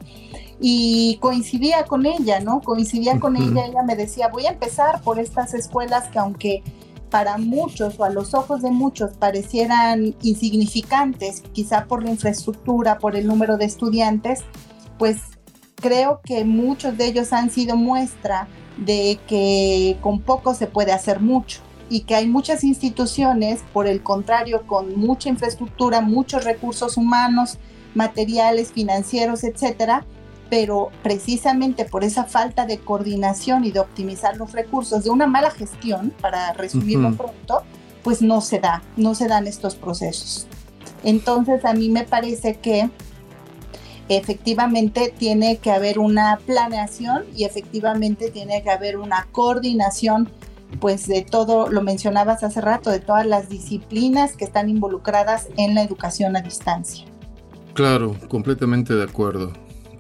Y 0.61 1.19
coincidía 1.21 1.85
con 1.85 2.07
ella, 2.07 2.39
¿no? 2.39 2.61
Coincidía 2.61 3.19
con 3.19 3.37
ella, 3.37 3.67
ella 3.67 3.83
me 3.83 3.97
decía, 3.97 4.29
voy 4.29 4.47
a 4.47 4.51
empezar 4.51 5.01
por 5.03 5.19
estas 5.19 5.55
escuelas 5.55 6.09
que 6.09 6.19
aunque 6.19 6.63
para 7.11 7.39
muchos 7.39 7.99
o 7.99 8.05
a 8.05 8.11
los 8.11 8.35
ojos 8.35 8.63
de 8.63 8.71
muchos 8.71 9.13
parecieran 9.13 10.15
insignificantes, 10.23 11.43
quizá 11.53 11.87
por 11.87 12.05
la 12.05 12.11
infraestructura, 12.11 12.99
por 12.99 13.17
el 13.17 13.27
número 13.27 13.57
de 13.57 13.65
estudiantes, 13.65 14.41
pues 14.99 15.19
creo 15.77 16.21
que 16.25 16.45
muchos 16.45 16.97
de 16.97 17.07
ellos 17.07 17.33
han 17.33 17.51
sido 17.51 17.77
muestra 17.77 18.49
de 18.77 19.19
que 19.27 19.97
con 20.01 20.21
poco 20.21 20.55
se 20.55 20.67
puede 20.67 20.93
hacer 20.93 21.21
mucho 21.21 21.61
y 21.91 22.01
que 22.01 22.15
hay 22.15 22.27
muchas 22.27 22.65
instituciones, 22.65 23.63
por 23.73 23.87
el 23.87 24.03
contrario, 24.03 24.67
con 24.67 24.97
mucha 24.99 25.29
infraestructura, 25.29 26.01
muchos 26.01 26.45
recursos 26.45 26.97
humanos, 26.97 27.59
materiales, 27.95 28.73
financieros, 28.73 29.43
etcétera, 29.43 30.05
pero 30.51 30.91
precisamente 31.03 31.85
por 31.85 32.05
esa 32.05 32.25
falta 32.25 32.67
de 32.67 32.79
coordinación 32.79 33.65
y 33.65 33.71
de 33.71 33.81
optimizar 33.81 34.37
los 34.37 34.53
recursos, 34.53 35.05
de 35.05 35.11
una 35.11 35.27
mala 35.27 35.51
gestión, 35.51 36.13
para 36.21 36.53
resumirlo 36.53 37.15
pronto, 37.15 37.63
pues 38.03 38.23
no 38.23 38.41
se 38.41 38.59
da, 38.59 38.83
no 38.97 39.15
se 39.15 39.29
dan 39.29 39.47
estos 39.47 39.75
procesos. 39.75 40.47
Entonces 41.05 41.65
a 41.65 41.75
mí 41.75 41.89
me 41.91 42.05
parece 42.05 42.57
que 42.57 42.91
efectivamente 44.09 45.13
tiene 45.17 45.59
que 45.59 45.71
haber 45.71 45.99
una 45.99 46.39
planeación 46.47 47.25
y 47.37 47.45
efectivamente 47.45 48.31
tiene 48.31 48.63
que 48.63 48.71
haber 48.71 48.97
una 48.97 49.27
coordinación 49.33 50.31
pues 50.81 51.07
de 51.07 51.23
todo, 51.23 51.69
lo 51.69 51.83
mencionabas 51.83 52.43
hace 52.43 52.61
rato, 52.61 52.91
de 52.91 53.01
todas 53.01 53.27
las 53.27 53.49
disciplinas 53.49 54.37
que 54.37 54.45
están 54.45 54.69
involucradas 54.69 55.49
en 55.57 55.75
la 55.75 55.83
educación 55.83 56.37
a 56.37 56.43
distancia. 56.43 57.07
Claro, 57.73 58.17
completamente 58.29 58.95
de 58.95 59.05
acuerdo. 59.05 59.53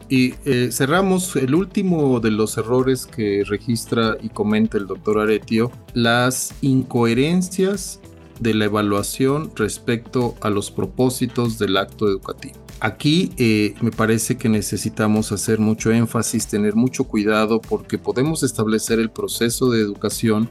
Y 0.08 0.34
eh, 0.44 0.70
cerramos 0.72 1.36
el 1.36 1.54
último 1.54 2.20
de 2.20 2.30
los 2.30 2.56
errores 2.56 3.04
que 3.04 3.44
registra 3.46 4.16
y 4.22 4.30
comenta 4.30 4.78
el 4.78 4.86
doctor 4.86 5.18
Aretio, 5.18 5.70
las 5.92 6.54
incoherencias 6.62 8.00
de 8.40 8.54
la 8.54 8.66
evaluación 8.66 9.50
respecto 9.54 10.34
a 10.40 10.48
los 10.48 10.70
propósitos 10.70 11.58
del 11.58 11.76
acto 11.76 12.08
educativo. 12.08 12.54
Aquí 12.80 13.32
eh, 13.38 13.74
me 13.80 13.90
parece 13.90 14.36
que 14.36 14.48
necesitamos 14.48 15.32
hacer 15.32 15.58
mucho 15.58 15.90
énfasis, 15.90 16.46
tener 16.46 16.76
mucho 16.76 17.04
cuidado 17.04 17.60
porque 17.60 17.98
podemos 17.98 18.44
establecer 18.44 19.00
el 19.00 19.10
proceso 19.10 19.70
de 19.70 19.80
educación, 19.80 20.48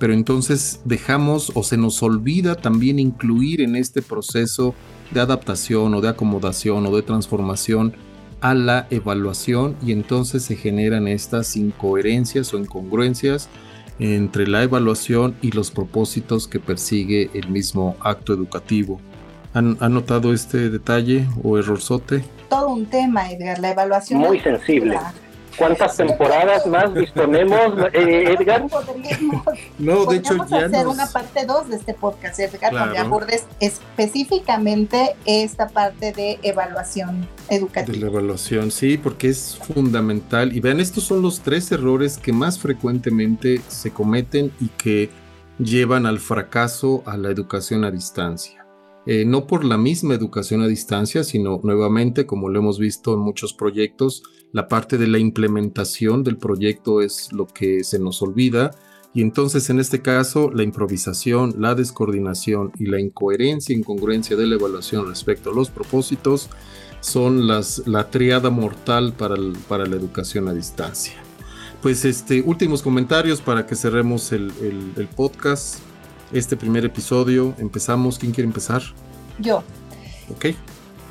pero 0.00 0.12
entonces 0.12 0.80
dejamos 0.84 1.52
o 1.54 1.62
se 1.62 1.76
nos 1.76 2.02
olvida 2.02 2.56
también 2.56 2.98
incluir 2.98 3.60
en 3.60 3.76
este 3.76 4.02
proceso 4.02 4.74
de 5.12 5.20
adaptación 5.20 5.94
o 5.94 6.00
de 6.00 6.08
acomodación 6.08 6.86
o 6.86 6.96
de 6.96 7.02
transformación 7.02 7.94
a 8.40 8.54
la 8.54 8.86
evaluación 8.90 9.76
y 9.82 9.92
entonces 9.92 10.44
se 10.44 10.56
generan 10.56 11.08
estas 11.08 11.56
incoherencias 11.56 12.52
o 12.54 12.58
incongruencias 12.58 13.48
entre 13.98 14.46
la 14.46 14.62
evaluación 14.62 15.36
y 15.42 15.50
los 15.50 15.70
propósitos 15.70 16.48
que 16.48 16.58
persigue 16.58 17.30
el 17.34 17.48
mismo 17.48 17.96
acto 18.00 18.32
educativo. 18.32 19.00
¿Han, 19.52 19.76
notado 19.92 20.32
este 20.32 20.70
detalle 20.70 21.26
o 21.42 21.58
errorzote? 21.58 22.24
Todo 22.48 22.68
un 22.70 22.86
tema, 22.86 23.30
Edgar, 23.30 23.58
la 23.58 23.72
evaluación. 23.72 24.20
Muy 24.20 24.40
sensible. 24.40 24.96
¿Cuántas 25.56 25.96
temporadas 25.96 26.66
más 26.66 26.94
disponemos, 26.94 27.78
eh, 27.92 28.36
Edgar? 28.38 28.66
no, 29.78 30.06
de 30.06 30.16
hecho 30.16 30.36
ya 30.48 30.66
hacer 30.66 30.86
una 30.86 31.06
parte 31.06 31.44
2 31.44 31.68
de 31.68 31.76
este 31.76 31.94
podcast, 31.94 32.38
Edgar, 32.38 32.72
donde 32.72 32.98
abordes 32.98 33.46
específicamente 33.58 35.16
esta 35.26 35.68
parte 35.68 36.12
de 36.12 36.38
evaluación 36.42 37.28
educativa. 37.48 37.92
De 37.92 38.00
la 38.00 38.06
evaluación, 38.06 38.70
sí, 38.70 38.96
porque 38.96 39.28
es 39.28 39.58
fundamental. 39.74 40.54
Y 40.56 40.60
vean, 40.60 40.80
estos 40.80 41.04
son 41.04 41.22
los 41.22 41.40
tres 41.40 41.70
errores 41.72 42.16
que 42.18 42.32
más 42.32 42.58
frecuentemente 42.58 43.60
se 43.68 43.90
cometen 43.90 44.52
y 44.60 44.68
que 44.68 45.10
llevan 45.58 46.06
al 46.06 46.20
fracaso 46.20 47.02
a 47.06 47.16
la 47.16 47.30
educación 47.30 47.84
a 47.84 47.90
distancia. 47.90 48.64
Eh, 49.06 49.24
no 49.24 49.46
por 49.46 49.64
la 49.64 49.78
misma 49.78 50.14
educación 50.14 50.62
a 50.62 50.68
distancia, 50.68 51.24
sino 51.24 51.60
nuevamente, 51.62 52.26
como 52.26 52.48
lo 52.48 52.58
hemos 52.58 52.78
visto 52.78 53.14
en 53.14 53.20
muchos 53.20 53.54
proyectos, 53.54 54.22
la 54.52 54.68
parte 54.68 54.98
de 54.98 55.06
la 55.06 55.18
implementación 55.18 56.24
del 56.24 56.36
proyecto 56.36 57.02
es 57.02 57.32
lo 57.32 57.46
que 57.46 57.84
se 57.84 57.98
nos 57.98 58.22
olvida. 58.22 58.70
Y 59.12 59.22
entonces 59.22 59.70
en 59.70 59.80
este 59.80 60.02
caso 60.02 60.50
la 60.50 60.62
improvisación, 60.62 61.54
la 61.58 61.74
descoordinación 61.74 62.72
y 62.78 62.86
la 62.86 63.00
incoherencia 63.00 63.74
e 63.74 63.78
incongruencia 63.78 64.36
de 64.36 64.46
la 64.46 64.54
evaluación 64.54 65.08
respecto 65.08 65.50
a 65.50 65.54
los 65.54 65.70
propósitos 65.70 66.48
son 67.00 67.46
las, 67.48 67.86
la 67.86 68.10
triada 68.10 68.50
mortal 68.50 69.14
para, 69.14 69.34
para 69.68 69.86
la 69.86 69.96
educación 69.96 70.48
a 70.48 70.52
distancia. 70.52 71.14
Pues 71.82 72.04
este, 72.04 72.42
últimos 72.42 72.82
comentarios 72.82 73.40
para 73.40 73.66
que 73.66 73.74
cerremos 73.74 74.32
el, 74.32 74.52
el 74.96 75.08
podcast. 75.08 75.78
Este 76.30 76.56
primer 76.56 76.84
episodio. 76.84 77.54
Empezamos. 77.58 78.18
¿Quién 78.18 78.32
quiere 78.32 78.46
empezar? 78.46 78.82
Yo. 79.40 79.64
Ok. 80.28 80.54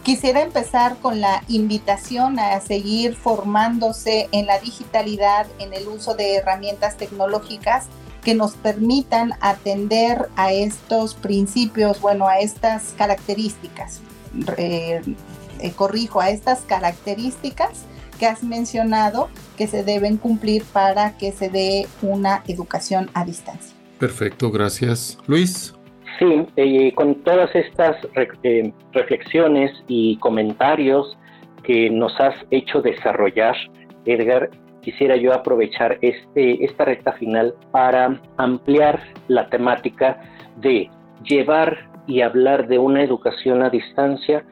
Quisiera 0.09 0.41
empezar 0.41 0.97
con 0.97 1.21
la 1.21 1.43
invitación 1.49 2.39
a 2.39 2.59
seguir 2.61 3.13
formándose 3.13 4.27
en 4.31 4.47
la 4.47 4.57
digitalidad, 4.57 5.45
en 5.59 5.71
el 5.71 5.87
uso 5.87 6.15
de 6.15 6.37
herramientas 6.37 6.97
tecnológicas 6.97 7.85
que 8.23 8.33
nos 8.33 8.53
permitan 8.53 9.33
atender 9.39 10.27
a 10.35 10.51
estos 10.51 11.13
principios, 11.13 12.01
bueno, 12.01 12.27
a 12.27 12.39
estas 12.39 12.95
características. 12.97 14.01
Eh, 14.57 15.03
corrijo, 15.75 16.21
a 16.21 16.31
estas 16.31 16.61
características 16.61 17.69
que 18.17 18.25
has 18.25 18.41
mencionado 18.41 19.29
que 19.57 19.67
se 19.67 19.83
deben 19.83 20.17
cumplir 20.17 20.63
para 20.63 21.17
que 21.17 21.31
se 21.31 21.49
dé 21.49 21.87
una 22.01 22.41
educación 22.47 23.11
a 23.13 23.25
distancia. 23.25 23.75
Perfecto, 23.99 24.49
gracias. 24.49 25.19
Luis. 25.27 25.75
Sí, 26.17 26.45
eh, 26.55 26.93
con 26.95 27.15
todas 27.23 27.53
estas 27.55 27.95
eh, 28.43 28.73
reflexiones 28.93 29.71
y 29.87 30.17
comentarios 30.17 31.17
que 31.63 31.89
nos 31.89 32.19
has 32.19 32.35
hecho 32.51 32.81
desarrollar, 32.81 33.55
Edgar, 34.05 34.49
quisiera 34.81 35.15
yo 35.15 35.33
aprovechar 35.33 35.97
este, 36.01 36.63
esta 36.63 36.85
recta 36.85 37.11
final 37.13 37.53
para 37.71 38.19
ampliar 38.37 39.01
la 39.27 39.49
temática 39.49 40.21
de 40.57 40.89
llevar 41.23 41.89
y 42.07 42.21
hablar 42.21 42.67
de 42.67 42.79
una 42.79 43.03
educación 43.03 43.61
a 43.61 43.69
distancia 43.69 44.43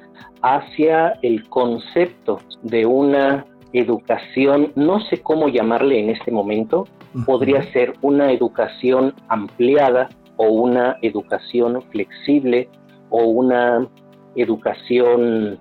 hacia 0.41 1.13
el 1.21 1.47
concepto 1.49 2.39
de 2.61 2.85
una 2.85 3.45
educación, 3.73 4.71
no 4.75 4.99
sé 5.01 5.21
cómo 5.21 5.49
llamarle 5.49 5.99
en 5.99 6.09
este 6.09 6.31
momento, 6.31 6.87
podría 7.25 7.63
ser 7.71 7.93
una 8.01 8.31
educación 8.31 9.13
ampliada 9.27 10.09
o 10.37 10.45
una 10.45 10.97
educación 11.01 11.81
flexible 11.91 12.69
o 13.09 13.23
una 13.23 13.87
educación 14.35 15.59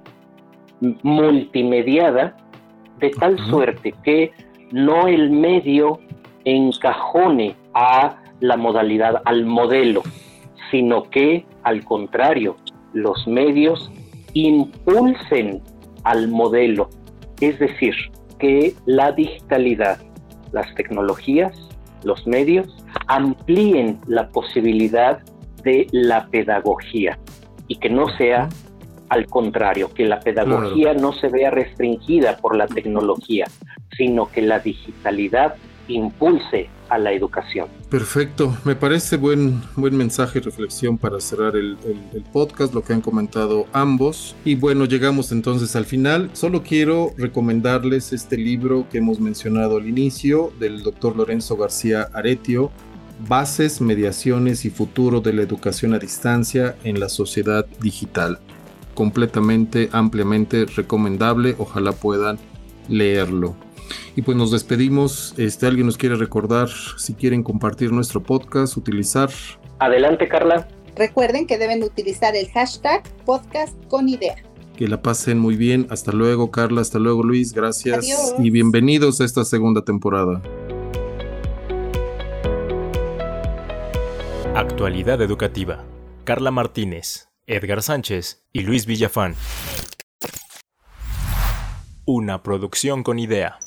multimediada, 1.02 2.36
de 2.98 3.10
tal 3.10 3.38
suerte 3.50 3.94
que 4.04 4.30
no 4.72 5.06
el 5.06 5.30
medio 5.30 5.98
encajone 6.44 7.54
a 7.74 8.16
la 8.40 8.56
modalidad, 8.56 9.22
al 9.24 9.46
modelo, 9.46 10.02
sino 10.70 11.04
que 11.04 11.44
al 11.62 11.84
contrario, 11.84 12.56
los 12.92 13.26
medios 13.26 13.90
impulsen 14.34 15.62
al 16.04 16.28
modelo, 16.28 16.88
es 17.40 17.58
decir, 17.58 17.94
que 18.38 18.74
la 18.84 19.12
digitalidad, 19.12 19.98
las 20.52 20.72
tecnologías, 20.74 21.56
los 22.04 22.26
medios, 22.26 22.66
amplíen 23.06 24.00
la 24.06 24.28
posibilidad 24.28 25.20
de 25.62 25.86
la 25.92 26.26
pedagogía 26.28 27.18
y 27.68 27.76
que 27.76 27.90
no 27.90 28.08
sea 28.16 28.48
al 29.08 29.26
contrario, 29.26 29.92
que 29.94 30.04
la 30.04 30.20
pedagogía 30.20 30.94
no 30.94 31.12
se 31.12 31.28
vea 31.28 31.50
restringida 31.50 32.36
por 32.38 32.56
la 32.56 32.66
tecnología, 32.66 33.46
sino 33.96 34.30
que 34.30 34.42
la 34.42 34.58
digitalidad 34.58 35.54
impulse 35.88 36.68
a 36.88 36.98
la 36.98 37.12
educación. 37.12 37.68
Perfecto, 37.90 38.56
me 38.64 38.74
parece 38.74 39.16
buen, 39.16 39.62
buen 39.76 39.96
mensaje 39.96 40.40
y 40.40 40.42
reflexión 40.42 40.98
para 40.98 41.20
cerrar 41.20 41.54
el, 41.54 41.78
podcast, 42.32 42.74
lo 42.74 42.82
que 42.82 42.92
han 42.92 43.00
comentado 43.00 43.66
ambos. 43.72 44.34
Y 44.44 44.56
bueno, 44.56 44.86
llegamos 44.86 45.30
entonces 45.30 45.76
al 45.76 45.84
final. 45.84 46.28
Solo 46.32 46.64
quiero 46.64 47.12
recomendarles 47.16 48.12
este 48.12 48.36
libro 48.36 48.88
que 48.90 48.98
hemos 48.98 49.20
mencionado 49.20 49.76
al 49.76 49.86
inicio 49.88 50.52
del 50.58 50.82
doctor 50.82 51.14
Lorenzo 51.14 51.56
García 51.56 52.08
Aretio, 52.12 52.72
Bases, 53.28 53.80
Mediaciones 53.80 54.64
y 54.64 54.70
Futuro 54.70 55.20
de 55.20 55.32
la 55.32 55.42
Educación 55.42 55.94
a 55.94 56.00
Distancia 56.00 56.74
en 56.82 56.98
la 56.98 57.08
Sociedad 57.08 57.66
Digital. 57.80 58.40
Completamente, 58.94 59.90
ampliamente 59.92 60.66
recomendable, 60.66 61.54
ojalá 61.56 61.92
puedan 61.92 62.36
leerlo. 62.88 63.54
Y 64.14 64.22
pues 64.22 64.36
nos 64.36 64.50
despedimos. 64.50 65.34
Este, 65.36 65.66
¿Alguien 65.66 65.86
nos 65.86 65.96
quiere 65.96 66.16
recordar 66.16 66.68
si 66.96 67.14
quieren 67.14 67.42
compartir 67.42 67.92
nuestro 67.92 68.22
podcast, 68.22 68.76
utilizar? 68.76 69.30
Adelante, 69.78 70.28
Carla. 70.28 70.68
Recuerden 70.96 71.46
que 71.46 71.58
deben 71.58 71.82
utilizar 71.82 72.34
el 72.34 72.48
hashtag 72.50 73.02
podcast 73.24 73.74
con 73.88 74.08
idea. 74.08 74.36
Que 74.76 74.88
la 74.88 75.02
pasen 75.02 75.38
muy 75.38 75.56
bien. 75.56 75.86
Hasta 75.90 76.12
luego, 76.12 76.50
Carla. 76.50 76.80
Hasta 76.80 76.98
luego, 76.98 77.22
Luis. 77.22 77.52
Gracias. 77.52 78.34
Y 78.38 78.50
bienvenidos 78.50 79.20
a 79.20 79.24
esta 79.24 79.44
segunda 79.44 79.82
temporada. 79.84 80.42
Actualidad 84.54 85.20
educativa. 85.20 85.84
Carla 86.24 86.50
Martínez, 86.50 87.28
Edgar 87.46 87.82
Sánchez 87.82 88.46
y 88.52 88.62
Luis 88.62 88.86
Villafán. 88.86 89.34
Una 92.06 92.42
producción 92.42 93.02
con 93.02 93.18
idea. 93.18 93.58